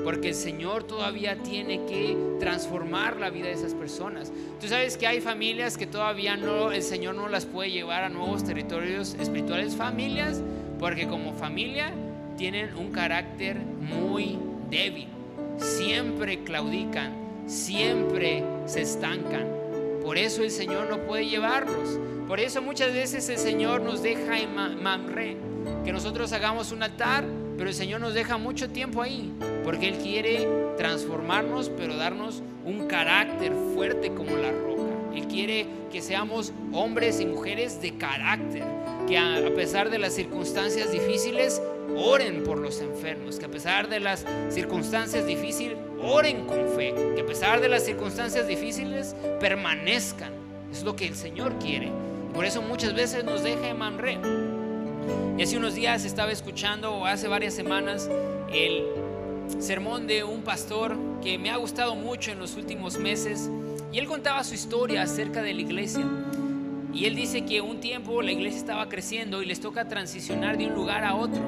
porque 0.04 0.28
el 0.28 0.34
Señor 0.34 0.84
todavía 0.84 1.36
tiene 1.42 1.86
que 1.86 2.16
transformar 2.38 3.16
la 3.16 3.30
vida 3.30 3.46
de 3.46 3.52
esas 3.52 3.74
personas. 3.74 4.32
Tú 4.60 4.68
sabes 4.68 4.96
que 4.96 5.06
hay 5.06 5.20
familias 5.20 5.76
que 5.76 5.86
todavía 5.86 6.36
no, 6.36 6.72
el 6.72 6.82
Señor 6.82 7.14
no 7.14 7.28
las 7.28 7.46
puede 7.46 7.70
llevar 7.70 8.04
a 8.04 8.08
nuevos 8.08 8.44
territorios 8.44 9.14
espirituales, 9.14 9.74
familias, 9.74 10.42
porque 10.78 11.08
como 11.08 11.32
familia 11.32 11.92
tienen 12.36 12.74
un 12.76 12.90
carácter 12.92 13.56
muy 13.56 14.38
débil, 14.70 15.08
siempre 15.58 16.42
claudican, 16.44 17.12
siempre 17.46 18.42
se 18.66 18.82
estancan. 18.82 19.46
Por 20.02 20.18
eso 20.18 20.42
el 20.42 20.50
Señor 20.50 20.88
no 20.90 20.98
puede 21.06 21.26
llevarlos, 21.26 21.98
Por 22.28 22.40
eso 22.40 22.62
muchas 22.62 22.94
veces 22.94 23.28
el 23.28 23.36
Señor 23.36 23.82
nos 23.82 24.02
deja 24.02 24.38
en 24.38 24.54
Mamre, 24.54 25.36
que 25.84 25.92
nosotros 25.92 26.32
hagamos 26.32 26.72
un 26.72 26.82
altar, 26.82 27.24
pero 27.58 27.68
el 27.68 27.74
Señor 27.74 28.00
nos 28.00 28.14
deja 28.14 28.38
mucho 28.38 28.70
tiempo 28.70 29.02
ahí, 29.02 29.30
porque 29.62 29.88
Él 29.88 29.98
quiere 29.98 30.48
transformarnos, 30.78 31.68
pero 31.68 31.96
darnos 31.96 32.42
un 32.64 32.86
carácter 32.86 33.52
fuerte 33.74 34.12
como 34.14 34.36
la 34.36 34.52
roca. 34.52 34.82
Él 35.14 35.26
quiere 35.26 35.66
que 35.92 36.00
seamos 36.00 36.52
hombres 36.72 37.20
y 37.20 37.26
mujeres 37.26 37.80
de 37.82 37.96
carácter, 37.98 38.64
que 39.06 39.18
a 39.18 39.54
pesar 39.54 39.90
de 39.90 39.98
las 39.98 40.14
circunstancias 40.14 40.90
difíciles, 40.92 41.60
oren 41.96 42.44
por 42.44 42.58
los 42.58 42.80
enfermos, 42.80 43.38
que 43.38 43.46
a 43.46 43.50
pesar 43.50 43.88
de 43.88 44.00
las 44.00 44.24
circunstancias 44.50 45.26
difíciles, 45.26 45.76
oren 46.02 46.46
con 46.46 46.68
fe, 46.76 46.94
que 47.14 47.22
a 47.22 47.26
pesar 47.26 47.60
de 47.60 47.68
las 47.68 47.84
circunstancias 47.84 48.46
difíciles, 48.46 49.14
permanezcan. 49.40 50.32
Es 50.70 50.82
lo 50.82 50.96
que 50.96 51.06
el 51.06 51.14
Señor 51.14 51.58
quiere. 51.58 51.90
Por 52.34 52.44
eso 52.44 52.62
muchas 52.62 52.94
veces 52.94 53.24
nos 53.24 53.42
deja 53.42 53.68
en 53.68 53.78
Manre. 53.78 54.18
Y 55.38 55.42
hace 55.42 55.56
unos 55.56 55.74
días 55.74 56.04
estaba 56.04 56.32
escuchando, 56.32 56.92
o 56.92 57.06
hace 57.06 57.28
varias 57.28 57.54
semanas, 57.54 58.10
el 58.52 58.84
sermón 59.58 60.06
de 60.06 60.24
un 60.24 60.42
pastor 60.42 60.96
que 61.22 61.38
me 61.38 61.50
ha 61.50 61.56
gustado 61.56 61.94
mucho 61.94 62.32
en 62.32 62.38
los 62.38 62.56
últimos 62.56 62.98
meses. 62.98 63.50
Y 63.92 63.98
él 63.98 64.06
contaba 64.06 64.42
su 64.42 64.54
historia 64.54 65.02
acerca 65.02 65.42
de 65.42 65.54
la 65.54 65.60
iglesia. 65.60 66.04
Y 66.92 67.06
él 67.06 67.14
dice 67.14 67.44
que 67.44 67.60
un 67.60 67.80
tiempo 67.80 68.22
la 68.22 68.32
iglesia 68.32 68.58
estaba 68.58 68.88
creciendo 68.88 69.42
y 69.42 69.46
les 69.46 69.60
toca 69.60 69.88
transicionar 69.88 70.56
de 70.58 70.66
un 70.66 70.74
lugar 70.74 71.04
a 71.04 71.14
otro. 71.14 71.42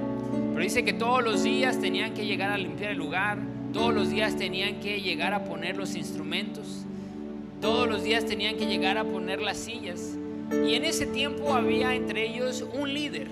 Pero 0.57 0.65
dice 0.65 0.87
que 0.87 0.95
todos 0.95 1.23
los 1.23 1.43
días 1.43 1.79
tenían 1.83 2.15
que 2.15 2.25
llegar 2.25 2.51
a 2.51 2.57
limpiar 2.57 2.93
el 2.93 2.97
lugar, 2.97 3.37
todos 3.75 3.93
los 3.93 4.09
días 4.09 4.39
tenían 4.39 4.81
que 4.81 5.03
llegar 5.03 5.35
a 5.35 5.45
poner 5.45 5.77
los 5.77 5.95
instrumentos, 5.95 6.87
todos 7.61 7.87
los 7.87 8.03
días 8.03 8.25
tenían 8.25 8.57
que 8.57 8.65
llegar 8.65 8.97
a 8.97 9.05
poner 9.05 9.43
las 9.43 9.59
sillas. 9.59 10.17
Y 10.67 10.73
en 10.73 10.87
ese 10.87 11.05
tiempo 11.05 11.53
había 11.53 11.95
entre 11.95 12.27
ellos 12.27 12.65
un 12.73 12.95
líder. 12.95 13.29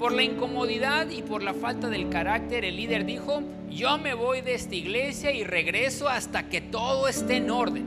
Por 0.00 0.10
la 0.10 0.24
incomodidad 0.24 1.08
y 1.10 1.22
por 1.22 1.44
la 1.44 1.54
falta 1.54 1.88
del 1.88 2.08
carácter, 2.08 2.64
el 2.64 2.74
líder 2.74 3.06
dijo, 3.06 3.44
yo 3.70 3.96
me 3.96 4.14
voy 4.14 4.40
de 4.40 4.54
esta 4.54 4.74
iglesia 4.74 5.30
y 5.30 5.44
regreso 5.44 6.08
hasta 6.08 6.48
que 6.48 6.60
todo 6.60 7.06
esté 7.06 7.36
en 7.36 7.50
orden. 7.52 7.86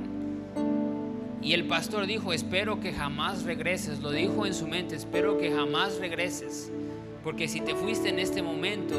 Y 1.42 1.52
el 1.52 1.66
pastor 1.66 2.08
dijo, 2.08 2.32
espero 2.32 2.80
que 2.80 2.94
jamás 2.94 3.44
regreses. 3.44 4.00
Lo 4.00 4.12
dijo 4.12 4.46
en 4.46 4.54
su 4.54 4.66
mente, 4.66 4.96
espero 4.96 5.38
que 5.38 5.52
jamás 5.52 5.98
regreses. 5.98 6.72
Porque 7.24 7.48
si 7.48 7.62
te 7.62 7.74
fuiste 7.74 8.10
en 8.10 8.20
este 8.20 8.42
momento 8.42 8.96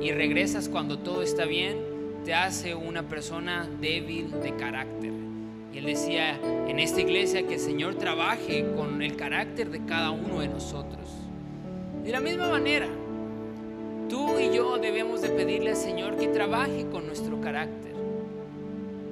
y 0.00 0.10
regresas 0.10 0.68
cuando 0.68 0.98
todo 0.98 1.22
está 1.22 1.44
bien, 1.44 1.78
te 2.24 2.34
hace 2.34 2.74
una 2.74 3.04
persona 3.04 3.68
débil 3.80 4.30
de 4.42 4.56
carácter. 4.56 5.12
Y 5.72 5.78
él 5.78 5.84
decía 5.84 6.38
en 6.66 6.80
esta 6.80 7.00
iglesia 7.00 7.46
que 7.46 7.54
el 7.54 7.60
Señor 7.60 7.94
trabaje 7.94 8.66
con 8.74 9.02
el 9.02 9.14
carácter 9.14 9.70
de 9.70 9.84
cada 9.84 10.10
uno 10.10 10.40
de 10.40 10.48
nosotros. 10.48 11.08
De 12.02 12.10
la 12.10 12.18
misma 12.18 12.48
manera, 12.48 12.88
tú 14.08 14.40
y 14.40 14.52
yo 14.52 14.78
debemos 14.78 15.22
de 15.22 15.28
pedirle 15.28 15.70
al 15.70 15.76
Señor 15.76 16.16
que 16.16 16.26
trabaje 16.26 16.86
con 16.90 17.06
nuestro 17.06 17.40
carácter, 17.40 17.94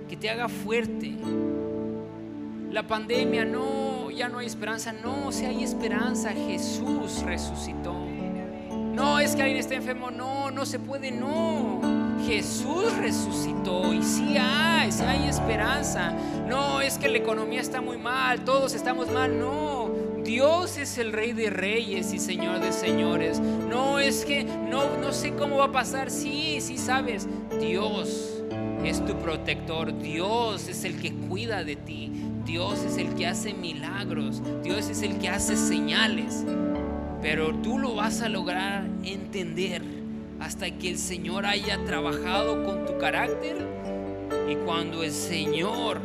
que 0.09 0.17
te 0.17 0.31
haga 0.31 0.49
fuerte. 0.49 1.15
La 2.73 2.83
pandemia, 2.83 3.45
no, 3.45 4.11
ya 4.11 4.29
no 4.29 4.39
hay 4.39 4.47
esperanza, 4.47 4.93
no, 4.93 5.31
si 5.31 5.45
hay 5.45 5.63
esperanza, 5.63 6.33
Jesús 6.33 7.23
resucitó. 7.23 8.08
No, 8.99 9.21
es 9.21 9.37
que 9.37 9.43
alguien 9.43 9.61
está 9.61 9.77
enfermo, 9.77 10.11
no, 10.11 10.51
no 10.51 10.67
se 10.67 10.81
puede, 10.81 11.13
no. 11.13 11.81
Jesús 12.27 12.93
resucitó 12.97 13.95
y 13.95 14.03
sí 14.03 14.37
hay, 14.37 14.91
sí 14.91 15.05
hay 15.05 15.29
esperanza. 15.29 16.13
No, 16.49 16.81
es 16.81 16.99
que 16.99 17.09
la 17.09 17.19
economía 17.19 17.61
está 17.61 17.81
muy 17.81 17.97
mal, 17.97 18.45
todos 18.45 18.75
estamos 18.75 19.09
mal, 19.09 19.39
no. 19.39 19.91
Dios 20.25 20.77
es 20.79 20.99
el 20.99 21.13
rey 21.13 21.33
de 21.33 21.49
reyes 21.49 22.13
y 22.13 22.19
señor 22.19 22.59
de 22.59 22.73
señores. 22.73 23.39
No 23.39 24.01
es 24.01 24.25
que 24.25 24.43
no 24.43 24.97
no 25.01 25.13
sé 25.13 25.33
cómo 25.33 25.59
va 25.59 25.67
a 25.67 25.73
pasar. 25.73 26.11
Sí, 26.11 26.59
sí 26.61 26.77
sabes. 26.77 27.29
Dios 27.61 28.43
es 28.85 29.05
tu 29.07 29.17
protector. 29.21 29.97
Dios 29.97 30.67
es 30.67 30.83
el 30.83 31.01
que 31.01 31.15
cuida 31.15 31.63
de 31.63 31.77
ti. 31.77 32.11
Dios 32.45 32.81
es 32.81 32.97
el 32.97 33.15
que 33.15 33.29
hace 33.29 33.55
milagros. 33.55 34.43
Dios 34.65 34.91
es 34.91 35.03
el 35.03 35.19
que 35.19 35.29
hace 35.29 35.57
señales. 35.57 36.45
Pero 37.21 37.55
tú 37.55 37.79
lo 37.79 37.95
vas 37.95 38.23
a 38.23 38.29
lograr 38.29 38.87
entender 39.05 39.83
hasta 40.41 40.71
que 40.71 40.91
el 40.91 40.99
Señor 40.99 41.47
haya 41.47 41.85
trabajado 41.85 42.65
con 42.65 42.87
tu 42.87 42.99
carácter 42.99 43.57
y 44.49 44.55
cuando 44.57 45.03
el 45.03 45.11
Señor 45.11 46.01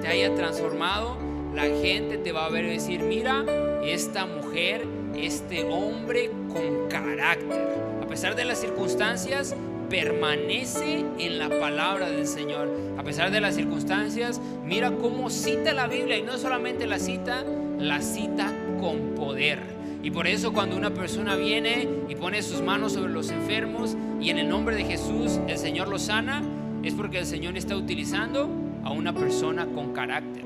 te 0.00 0.08
haya 0.08 0.34
transformado, 0.34 1.16
la 1.54 1.64
gente 1.64 2.18
te 2.18 2.32
va 2.32 2.46
a 2.46 2.48
ver 2.48 2.64
y 2.64 2.70
decir, 2.70 3.00
mira, 3.02 3.44
esta 3.84 4.26
mujer, 4.26 4.86
este 5.14 5.64
hombre 5.64 6.30
con 6.48 6.88
carácter, 6.88 7.68
a 8.02 8.06
pesar 8.06 8.34
de 8.34 8.44
las 8.44 8.60
circunstancias, 8.60 9.54
permanece 9.88 11.04
en 11.18 11.38
la 11.38 11.48
palabra 11.48 12.10
del 12.10 12.26
Señor. 12.26 12.68
A 12.98 13.02
pesar 13.02 13.30
de 13.30 13.40
las 13.40 13.54
circunstancias, 13.54 14.40
mira 14.64 14.90
cómo 14.90 15.30
cita 15.30 15.72
la 15.72 15.86
Biblia 15.86 16.18
y 16.18 16.22
no 16.22 16.38
solamente 16.38 16.86
la 16.86 16.98
cita, 16.98 17.44
la 17.78 18.00
cita 18.00 18.52
con 18.80 19.14
poder. 19.14 19.75
Y 20.06 20.12
por 20.12 20.28
eso 20.28 20.52
cuando 20.52 20.76
una 20.76 20.94
persona 20.94 21.34
viene 21.34 21.88
y 22.08 22.14
pone 22.14 22.40
sus 22.40 22.62
manos 22.62 22.92
sobre 22.92 23.12
los 23.12 23.28
enfermos 23.32 23.96
y 24.20 24.30
en 24.30 24.38
el 24.38 24.48
nombre 24.48 24.76
de 24.76 24.84
Jesús 24.84 25.40
el 25.48 25.58
Señor 25.58 25.88
los 25.88 26.02
sana, 26.02 26.44
es 26.84 26.94
porque 26.94 27.18
el 27.18 27.26
Señor 27.26 27.56
está 27.56 27.74
utilizando 27.74 28.48
a 28.84 28.92
una 28.92 29.12
persona 29.12 29.66
con 29.66 29.92
carácter. 29.92 30.44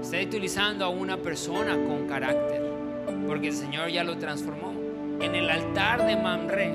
Está 0.00 0.22
utilizando 0.22 0.86
a 0.86 0.88
una 0.88 1.18
persona 1.18 1.74
con 1.74 2.08
carácter, 2.08 2.62
porque 3.26 3.48
el 3.48 3.52
Señor 3.52 3.90
ya 3.90 4.02
lo 4.04 4.16
transformó. 4.16 4.72
En 5.20 5.34
el 5.34 5.50
altar 5.50 6.06
de 6.06 6.16
Mamre 6.16 6.72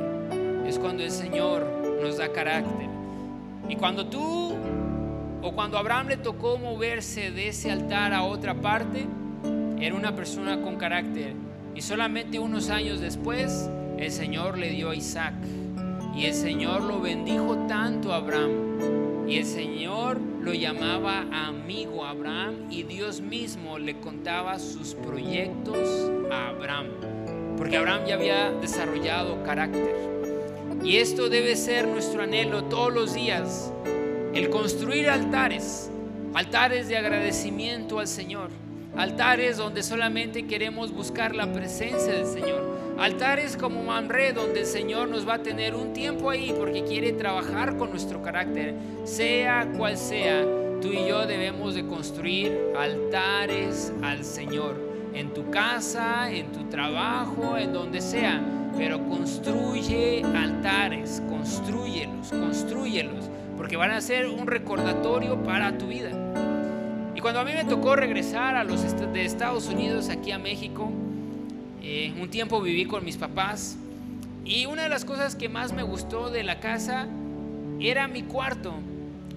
es 0.67 0.77
cuando 0.77 1.01
el 1.01 1.09
Señor 1.09 1.65
nos 1.99 2.17
da 2.17 2.31
carácter. 2.31 2.89
Y 3.67 3.75
cuando 3.75 4.05
tú 4.05 4.53
o 5.41 5.51
cuando 5.53 5.79
Abraham 5.79 6.09
le 6.09 6.17
tocó 6.17 6.59
moverse 6.59 7.31
de 7.31 7.47
ese 7.47 7.71
altar 7.71 8.13
a 8.13 8.21
otra 8.21 8.53
parte, 8.53 9.07
era 9.79 9.95
una 9.95 10.15
persona 10.15 10.61
con 10.61 10.75
carácter 10.75 11.33
y 11.75 11.81
solamente 11.81 12.39
unos 12.39 12.69
años 12.69 12.99
después, 12.99 13.69
el 13.97 14.11
Señor 14.11 14.57
le 14.57 14.69
dio 14.69 14.89
a 14.89 14.95
Isaac. 14.95 15.33
Y 16.15 16.25
el 16.25 16.33
Señor 16.33 16.81
lo 16.81 16.99
bendijo 16.99 17.55
tanto 17.67 18.11
a 18.11 18.17
Abraham. 18.17 19.27
Y 19.27 19.37
el 19.37 19.45
Señor 19.45 20.19
lo 20.41 20.53
llamaba 20.53 21.25
amigo 21.31 22.03
Abraham. 22.03 22.67
Y 22.69 22.83
Dios 22.83 23.21
mismo 23.21 23.79
le 23.79 23.99
contaba 23.99 24.59
sus 24.59 24.95
proyectos 24.95 26.11
a 26.31 26.49
Abraham. 26.49 26.87
Porque 27.57 27.77
Abraham 27.77 28.01
ya 28.07 28.15
había 28.15 28.51
desarrollado 28.51 29.41
carácter. 29.43 29.95
Y 30.83 30.97
esto 30.97 31.29
debe 31.29 31.55
ser 31.55 31.87
nuestro 31.87 32.23
anhelo 32.23 32.65
todos 32.65 32.93
los 32.93 33.13
días. 33.13 33.71
El 34.33 34.49
construir 34.49 35.09
altares. 35.09 35.89
Altares 36.33 36.89
de 36.89 36.97
agradecimiento 36.97 37.99
al 37.99 38.07
Señor 38.07 38.60
Altares 38.97 39.55
donde 39.55 39.83
solamente 39.83 40.45
queremos 40.47 40.91
buscar 40.91 41.33
la 41.33 41.51
presencia 41.51 42.11
del 42.11 42.25
Señor. 42.25 42.95
Altares 42.99 43.55
como 43.55 43.81
Mamre 43.83 44.33
donde 44.33 44.59
el 44.59 44.65
Señor 44.65 45.07
nos 45.07 45.27
va 45.27 45.35
a 45.35 45.43
tener 45.43 45.75
un 45.75 45.93
tiempo 45.93 46.29
ahí 46.29 46.53
porque 46.57 46.83
quiere 46.83 47.13
trabajar 47.13 47.77
con 47.77 47.91
nuestro 47.91 48.21
carácter. 48.21 48.75
Sea 49.05 49.71
cual 49.77 49.97
sea, 49.97 50.45
tú 50.81 50.89
y 50.89 51.07
yo 51.07 51.25
debemos 51.25 51.73
de 51.73 51.85
construir 51.87 52.57
altares 52.77 53.93
al 54.03 54.25
Señor. 54.25 54.75
En 55.13 55.33
tu 55.33 55.49
casa, 55.49 56.29
en 56.29 56.51
tu 56.51 56.65
trabajo, 56.65 57.57
en 57.57 57.71
donde 57.71 58.01
sea. 58.01 58.41
Pero 58.77 59.05
construye 59.07 60.21
altares, 60.35 61.23
construyelos, 61.29 62.29
construyelos. 62.29 63.29
Porque 63.55 63.77
van 63.77 63.91
a 63.91 64.01
ser 64.01 64.27
un 64.27 64.47
recordatorio 64.47 65.41
para 65.43 65.77
tu 65.77 65.87
vida 65.87 66.11
cuando 67.21 67.39
a 67.39 67.43
mí 67.43 67.51
me 67.53 67.65
tocó 67.65 67.95
regresar 67.95 68.55
a 68.55 68.63
los 68.63 68.81
de 69.13 69.25
Estados 69.25 69.67
Unidos 69.67 70.09
aquí 70.09 70.31
a 70.31 70.39
México, 70.39 70.91
eh, 71.83 72.13
un 72.19 72.29
tiempo 72.29 72.61
viví 72.61 72.85
con 72.85 73.05
mis 73.05 73.15
papás 73.15 73.77
y 74.43 74.65
una 74.65 74.83
de 74.83 74.89
las 74.89 75.05
cosas 75.05 75.35
que 75.35 75.47
más 75.47 75.71
me 75.71 75.83
gustó 75.83 76.31
de 76.31 76.43
la 76.43 76.59
casa 76.59 77.07
era 77.79 78.07
mi 78.07 78.23
cuarto, 78.23 78.73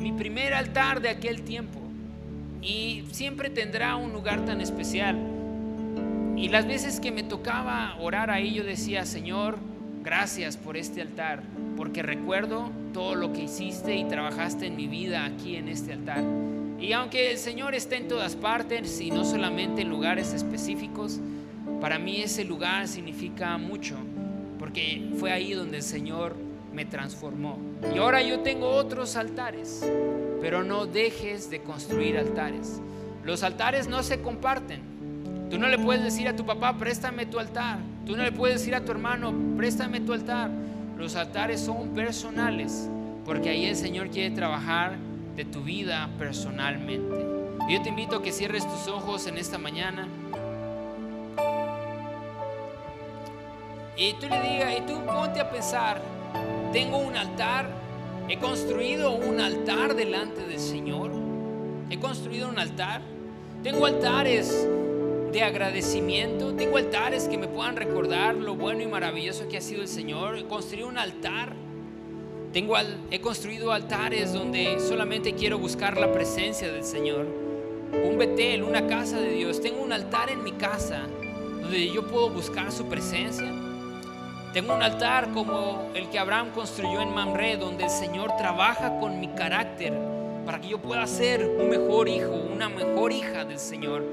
mi 0.00 0.12
primer 0.12 0.54
altar 0.54 1.02
de 1.02 1.10
aquel 1.10 1.42
tiempo. 1.42 1.78
Y 2.62 3.04
siempre 3.12 3.50
tendrá 3.50 3.96
un 3.96 4.12
lugar 4.12 4.46
tan 4.46 4.62
especial. 4.62 5.18
Y 6.36 6.48
las 6.48 6.66
veces 6.66 7.00
que 7.00 7.12
me 7.12 7.22
tocaba 7.22 7.96
orar 8.00 8.30
ahí, 8.30 8.54
yo 8.54 8.64
decía, 8.64 9.04
Señor, 9.04 9.58
gracias 10.02 10.56
por 10.56 10.78
este 10.78 11.02
altar, 11.02 11.42
porque 11.76 12.02
recuerdo 12.02 12.70
todo 12.94 13.14
lo 13.14 13.32
que 13.34 13.42
hiciste 13.42 13.94
y 13.94 14.04
trabajaste 14.04 14.66
en 14.66 14.76
mi 14.76 14.86
vida 14.86 15.26
aquí 15.26 15.56
en 15.56 15.68
este 15.68 15.92
altar. 15.92 16.24
Y 16.84 16.92
aunque 16.92 17.30
el 17.30 17.38
Señor 17.38 17.74
esté 17.74 17.96
en 17.96 18.08
todas 18.08 18.36
partes 18.36 19.00
y 19.00 19.10
no 19.10 19.24
solamente 19.24 19.80
en 19.80 19.88
lugares 19.88 20.34
específicos, 20.34 21.18
para 21.80 21.98
mí 21.98 22.20
ese 22.20 22.44
lugar 22.44 22.88
significa 22.88 23.56
mucho, 23.56 23.96
porque 24.58 25.10
fue 25.18 25.32
ahí 25.32 25.54
donde 25.54 25.78
el 25.78 25.82
Señor 25.82 26.36
me 26.74 26.84
transformó. 26.84 27.58
Y 27.94 27.96
ahora 27.96 28.20
yo 28.22 28.40
tengo 28.40 28.68
otros 28.68 29.16
altares, 29.16 29.82
pero 30.42 30.62
no 30.62 30.84
dejes 30.84 31.48
de 31.48 31.62
construir 31.62 32.18
altares. 32.18 32.82
Los 33.24 33.42
altares 33.42 33.88
no 33.88 34.02
se 34.02 34.20
comparten, 34.20 34.94
Tú 35.50 35.60
no 35.60 35.68
le 35.68 35.78
puedes 35.78 36.02
decir 36.02 36.26
a 36.26 36.34
tu 36.34 36.44
papá, 36.44 36.76
préstame 36.78 37.26
tu 37.26 37.38
altar. 37.38 37.78
Tú 38.06 38.16
no 38.16 38.24
le 38.24 38.32
puedes 38.32 38.58
decir 38.58 38.74
a 38.74 38.84
tu 38.84 38.90
hermano, 38.90 39.32
préstame 39.56 40.00
tu 40.00 40.12
altar. 40.12 40.50
Los 40.98 41.14
altares 41.14 41.60
son 41.60 41.90
personales, 41.90 42.88
porque 43.24 43.50
ahí 43.50 43.66
el 43.66 43.76
Señor 43.76 44.08
quiere 44.08 44.34
trabajar 44.34 44.96
de 45.36 45.44
tu 45.44 45.62
vida 45.62 46.08
personalmente. 46.18 47.26
Yo 47.68 47.82
te 47.82 47.88
invito 47.88 48.16
a 48.16 48.22
que 48.22 48.32
cierres 48.32 48.68
tus 48.68 48.88
ojos 48.88 49.26
en 49.26 49.38
esta 49.38 49.58
mañana. 49.58 50.06
Y 53.96 54.12
tú 54.14 54.26
le 54.28 54.40
digas, 54.40 54.74
y 54.78 54.80
tú 54.82 55.00
ponte 55.06 55.40
a 55.40 55.50
pensar, 55.50 56.02
tengo 56.72 56.98
un 56.98 57.16
altar, 57.16 57.68
he 58.28 58.38
construido 58.38 59.12
un 59.12 59.40
altar 59.40 59.94
delante 59.94 60.46
del 60.46 60.58
Señor, 60.58 61.12
he 61.90 61.98
construido 61.98 62.48
un 62.48 62.58
altar, 62.58 63.02
tengo 63.62 63.86
altares 63.86 64.66
de 65.32 65.42
agradecimiento, 65.42 66.54
tengo 66.54 66.76
altares 66.76 67.28
que 67.28 67.38
me 67.38 67.48
puedan 67.48 67.76
recordar 67.76 68.34
lo 68.34 68.56
bueno 68.56 68.82
y 68.82 68.86
maravilloso 68.86 69.48
que 69.48 69.58
ha 69.58 69.60
sido 69.60 69.82
el 69.82 69.88
Señor, 69.88 70.38
he 70.38 70.44
construido 70.44 70.88
un 70.88 70.98
altar, 70.98 71.54
tengo 72.54 72.76
he 73.10 73.20
construido 73.20 73.72
altares 73.72 74.32
donde 74.32 74.78
solamente 74.78 75.34
quiero 75.34 75.58
buscar 75.58 75.98
la 75.98 76.12
presencia 76.12 76.70
del 76.70 76.84
Señor, 76.84 77.26
un 77.92 78.16
Betel, 78.16 78.62
una 78.62 78.86
casa 78.86 79.18
de 79.18 79.30
Dios, 79.30 79.60
tengo 79.60 79.82
un 79.82 79.92
altar 79.92 80.30
en 80.30 80.44
mi 80.44 80.52
casa 80.52 81.02
donde 81.60 81.88
yo 81.92 82.06
puedo 82.06 82.30
buscar 82.30 82.70
su 82.70 82.86
presencia. 82.86 83.52
Tengo 84.52 84.72
un 84.72 84.84
altar 84.84 85.32
como 85.32 85.90
el 85.94 86.08
que 86.10 86.18
Abraham 86.20 86.50
construyó 86.54 87.00
en 87.00 87.12
Mamre, 87.12 87.56
donde 87.56 87.84
el 87.84 87.90
Señor 87.90 88.36
trabaja 88.38 89.00
con 89.00 89.18
mi 89.18 89.26
carácter 89.28 89.92
para 90.46 90.60
que 90.60 90.68
yo 90.68 90.78
pueda 90.78 91.04
ser 91.08 91.44
un 91.44 91.68
mejor 91.68 92.08
hijo, 92.08 92.30
una 92.30 92.68
mejor 92.68 93.12
hija 93.12 93.44
del 93.44 93.58
Señor. 93.58 94.04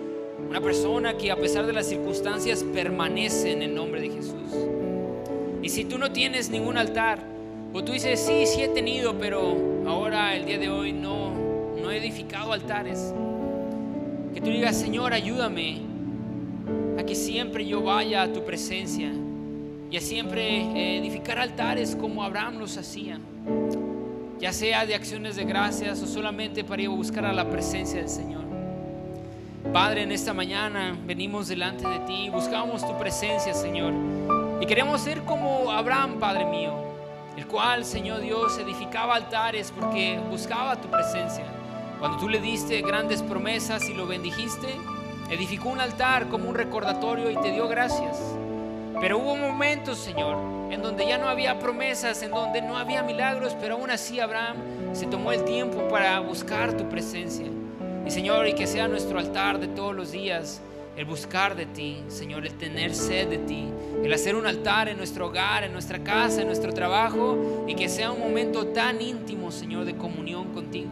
Una 0.49 0.60
persona 0.60 1.15
que 1.15 1.30
a 1.30 1.36
pesar 1.36 1.67
de 1.67 1.73
las 1.73 1.86
circunstancias 1.86 2.63
permanece 2.73 3.51
en 3.51 3.62
el 3.62 3.75
nombre 3.75 4.01
de 4.01 4.10
Jesús. 4.10 4.51
Y 5.62 5.69
si 5.69 5.86
tú 5.86 5.99
no 5.99 6.12
tienes 6.12 6.49
ningún 6.49 6.80
altar, 6.80 7.32
o 7.73 7.84
tú 7.84 7.93
dices, 7.93 8.19
sí, 8.19 8.45
sí 8.45 8.62
he 8.62 8.67
tenido, 8.67 9.17
pero 9.17 9.55
ahora 9.88 10.36
el 10.36 10.45
día 10.45 10.57
de 10.57 10.69
hoy 10.69 10.91
no, 10.91 11.31
no 11.81 11.89
he 11.89 11.97
edificado 11.97 12.53
altares. 12.53 13.13
Que 14.34 14.41
tú 14.41 14.49
digas, 14.49 14.77
Señor, 14.77 15.13
ayúdame 15.13 15.81
a 16.97 17.03
que 17.03 17.15
siempre 17.15 17.65
yo 17.65 17.81
vaya 17.81 18.23
a 18.23 18.34
tu 18.34 18.43
presencia 18.43 19.12
y 19.89 19.97
a 19.97 20.01
siempre 20.01 20.57
eh, 20.57 20.97
edificar 20.97 21.39
altares 21.39 21.95
como 21.95 22.23
Abraham 22.23 22.60
los 22.60 22.77
hacía, 22.77 23.19
ya 24.39 24.53
sea 24.53 24.86
de 24.86 24.95
acciones 24.95 25.36
de 25.36 25.45
gracias 25.45 26.01
o 26.01 26.07
solamente 26.07 26.63
para 26.63 26.81
ir 26.81 26.88
a 26.89 26.91
buscar 26.91 27.25
a 27.25 27.34
la 27.34 27.49
presencia 27.49 27.99
del 27.99 28.10
Señor. 28.10 28.41
Padre, 29.73 30.03
en 30.03 30.12
esta 30.12 30.34
mañana 30.34 30.97
venimos 31.05 31.47
delante 31.47 31.88
de 31.88 31.99
ti, 31.99 32.29
buscamos 32.29 32.86
tu 32.86 32.97
presencia, 32.97 33.53
Señor, 33.53 33.93
y 34.60 34.65
queremos 34.65 35.01
ser 35.01 35.21
como 35.21 35.71
Abraham, 35.71 36.19
Padre 36.19 36.45
mío, 36.45 36.90
el 37.37 37.47
cual, 37.47 37.85
Señor 37.85 38.21
Dios, 38.21 38.57
edificaba 38.57 39.15
altares 39.15 39.71
porque 39.71 40.19
buscaba 40.29 40.75
tu 40.75 40.89
presencia. 40.89 41.45
Cuando 41.99 42.17
tú 42.17 42.27
le 42.27 42.41
diste 42.41 42.81
grandes 42.81 43.21
promesas 43.21 43.87
y 43.89 43.93
lo 43.93 44.07
bendijiste, 44.07 44.67
edificó 45.29 45.69
un 45.69 45.79
altar 45.79 46.27
como 46.27 46.49
un 46.49 46.55
recordatorio 46.55 47.31
y 47.31 47.37
te 47.37 47.51
dio 47.51 47.67
gracias. 47.67 48.17
Pero 48.99 49.17
hubo 49.17 49.35
momentos, 49.35 49.97
Señor, 49.97 50.37
en 50.71 50.81
donde 50.81 51.07
ya 51.07 51.17
no 51.17 51.27
había 51.27 51.59
promesas, 51.59 52.21
en 52.21 52.31
donde 52.31 52.61
no 52.61 52.77
había 52.77 53.03
milagros, 53.03 53.55
pero 53.59 53.75
aún 53.75 53.89
así 53.89 54.19
Abraham 54.19 54.57
se 54.93 55.05
tomó 55.05 55.31
el 55.31 55.43
tiempo 55.43 55.87
para 55.87 56.19
buscar 56.19 56.75
tu 56.75 56.87
presencia. 56.89 57.47
Y 58.05 58.11
Señor, 58.11 58.47
y 58.47 58.53
que 58.53 58.67
sea 58.67 58.87
nuestro 58.87 59.19
altar 59.19 59.59
de 59.59 59.67
todos 59.67 59.95
los 59.95 60.11
días, 60.11 60.61
el 61.01 61.07
buscar 61.07 61.55
de 61.55 61.65
ti, 61.65 61.97
Señor, 62.09 62.45
el 62.45 62.53
tener 62.53 62.93
sed 62.93 63.27
de 63.27 63.39
ti, 63.39 63.67
el 64.03 64.13
hacer 64.13 64.35
un 64.35 64.45
altar 64.45 64.87
en 64.87 64.97
nuestro 64.97 65.29
hogar, 65.29 65.63
en 65.63 65.73
nuestra 65.73 66.03
casa, 66.03 66.41
en 66.41 66.47
nuestro 66.47 66.71
trabajo, 66.73 67.65
y 67.67 67.73
que 67.73 67.89
sea 67.89 68.11
un 68.11 68.19
momento 68.19 68.67
tan 68.67 69.01
íntimo, 69.01 69.51
Señor, 69.51 69.85
de 69.85 69.95
comunión 69.95 70.53
contigo. 70.53 70.91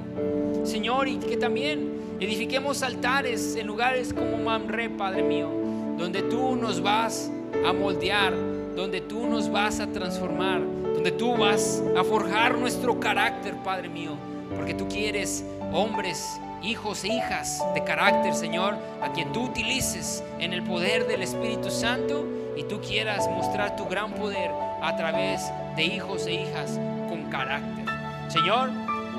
Señor, 0.64 1.08
y 1.08 1.18
que 1.18 1.38
también 1.38 1.92
edifiquemos 2.20 2.82
altares 2.82 3.56
en 3.56 3.68
lugares 3.68 4.12
como 4.12 4.38
Mamre, 4.38 4.90
Padre 4.90 5.22
mío, 5.22 5.52
donde 5.96 6.24
tú 6.24 6.56
nos 6.56 6.82
vas 6.82 7.30
a 7.64 7.72
moldear, 7.72 8.34
donde 8.76 9.02
tú 9.02 9.28
nos 9.28 9.52
vas 9.52 9.80
a 9.80 9.86
transformar, 9.92 10.60
donde 10.92 11.12
tú 11.12 11.38
vas 11.38 11.84
a 11.96 12.04
forjar 12.04 12.58
nuestro 12.58 13.00
carácter, 13.00 13.54
Padre 13.64 13.90
mío, 13.90 14.18
porque 14.56 14.74
tú 14.74 14.88
quieres 14.88 15.46
hombres, 15.72 16.42
hijos 16.62 17.04
e 17.04 17.10
hijas 17.10 17.64
de 17.74 17.84
carácter, 17.84 18.34
Señor, 18.34 18.76
a 19.02 19.12
quien 19.12 19.32
tú 19.32 19.44
utilices 19.44 20.24
en 20.40 20.54
el 20.54 20.64
poder 20.64 21.08
del 21.08 21.22
Espíritu 21.22 21.70
Santo 21.70 22.26
y 22.56 22.64
tú 22.64 22.82
quieras 22.82 23.30
mostrar 23.30 23.76
tu 23.76 23.86
gran 23.86 24.14
poder 24.14 24.52
a 24.82 24.96
través 24.96 25.52
de 25.76 25.86
hijos 25.86 26.26
e 26.28 26.34
hijas 26.34 26.80
con 27.08 27.30
carácter. 27.30 27.86
Señor, 28.30 28.70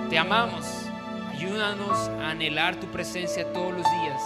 te 0.08 0.18
amamos. 0.18 0.66
Ayúdanos 1.32 1.96
a 2.20 2.30
anhelar 2.30 2.76
tu 2.76 2.86
presencia 2.88 3.50
todos 3.50 3.72
los 3.72 3.84
días, 3.84 4.22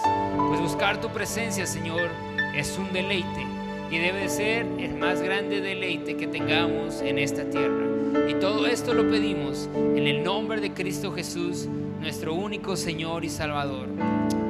pues 0.49 0.59
buscar 0.59 0.99
tu 0.99 1.07
presencia, 1.09 1.65
Señor, 1.65 2.09
es 2.53 2.77
un 2.77 2.91
deleite 2.91 3.47
y 3.89 3.97
debe 3.97 4.27
ser 4.27 4.65
el 4.79 4.95
más 4.95 5.21
grande 5.21 5.61
deleite 5.61 6.17
que 6.17 6.27
tengamos 6.27 7.01
en 7.01 7.17
esta 7.17 7.49
tierra. 7.49 7.85
Y 8.29 8.33
todo 8.35 8.67
esto 8.67 8.93
lo 8.93 9.09
pedimos 9.09 9.69
en 9.73 10.07
el 10.07 10.23
nombre 10.23 10.59
de 10.59 10.73
Cristo 10.73 11.13
Jesús, 11.13 11.69
nuestro 12.05 12.35
único 12.35 12.75
Señor 12.75 13.25
y 13.25 13.29
Salvador. 13.29 13.89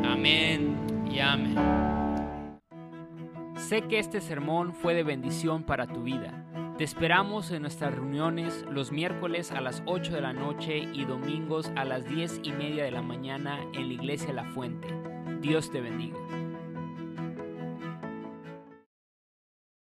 Amén 0.04 0.76
y 1.10 1.20
amén. 1.20 1.56
Sé 3.56 3.84
que 3.84 3.98
este 3.98 4.20
sermón 4.20 4.74
fue 4.74 4.94
de 4.94 5.04
bendición 5.04 5.64
para 5.64 5.88
tu 5.88 6.04
vida. 6.04 6.46
Te 6.78 6.84
esperamos 6.84 7.52
en 7.52 7.62
nuestras 7.62 7.96
reuniones 7.96 8.66
los 8.70 8.92
miércoles 8.92 9.54
a 9.54 9.62
las 9.62 9.82
8 9.86 10.16
de 10.16 10.22
la 10.22 10.34
noche 10.34 10.80
y 10.80 11.06
domingos 11.06 11.72
a 11.78 11.86
las 11.86 12.06
10 12.10 12.42
y 12.44 12.52
media 12.52 12.84
de 12.84 12.92
la 12.92 13.02
mañana 13.02 13.62
en 13.74 13.88
la 13.88 13.94
iglesia 13.94 14.34
La 14.34 14.44
Fuente. 14.44 14.90
Dios 15.40 15.72
te 15.72 15.80
bendiga. 15.80 16.18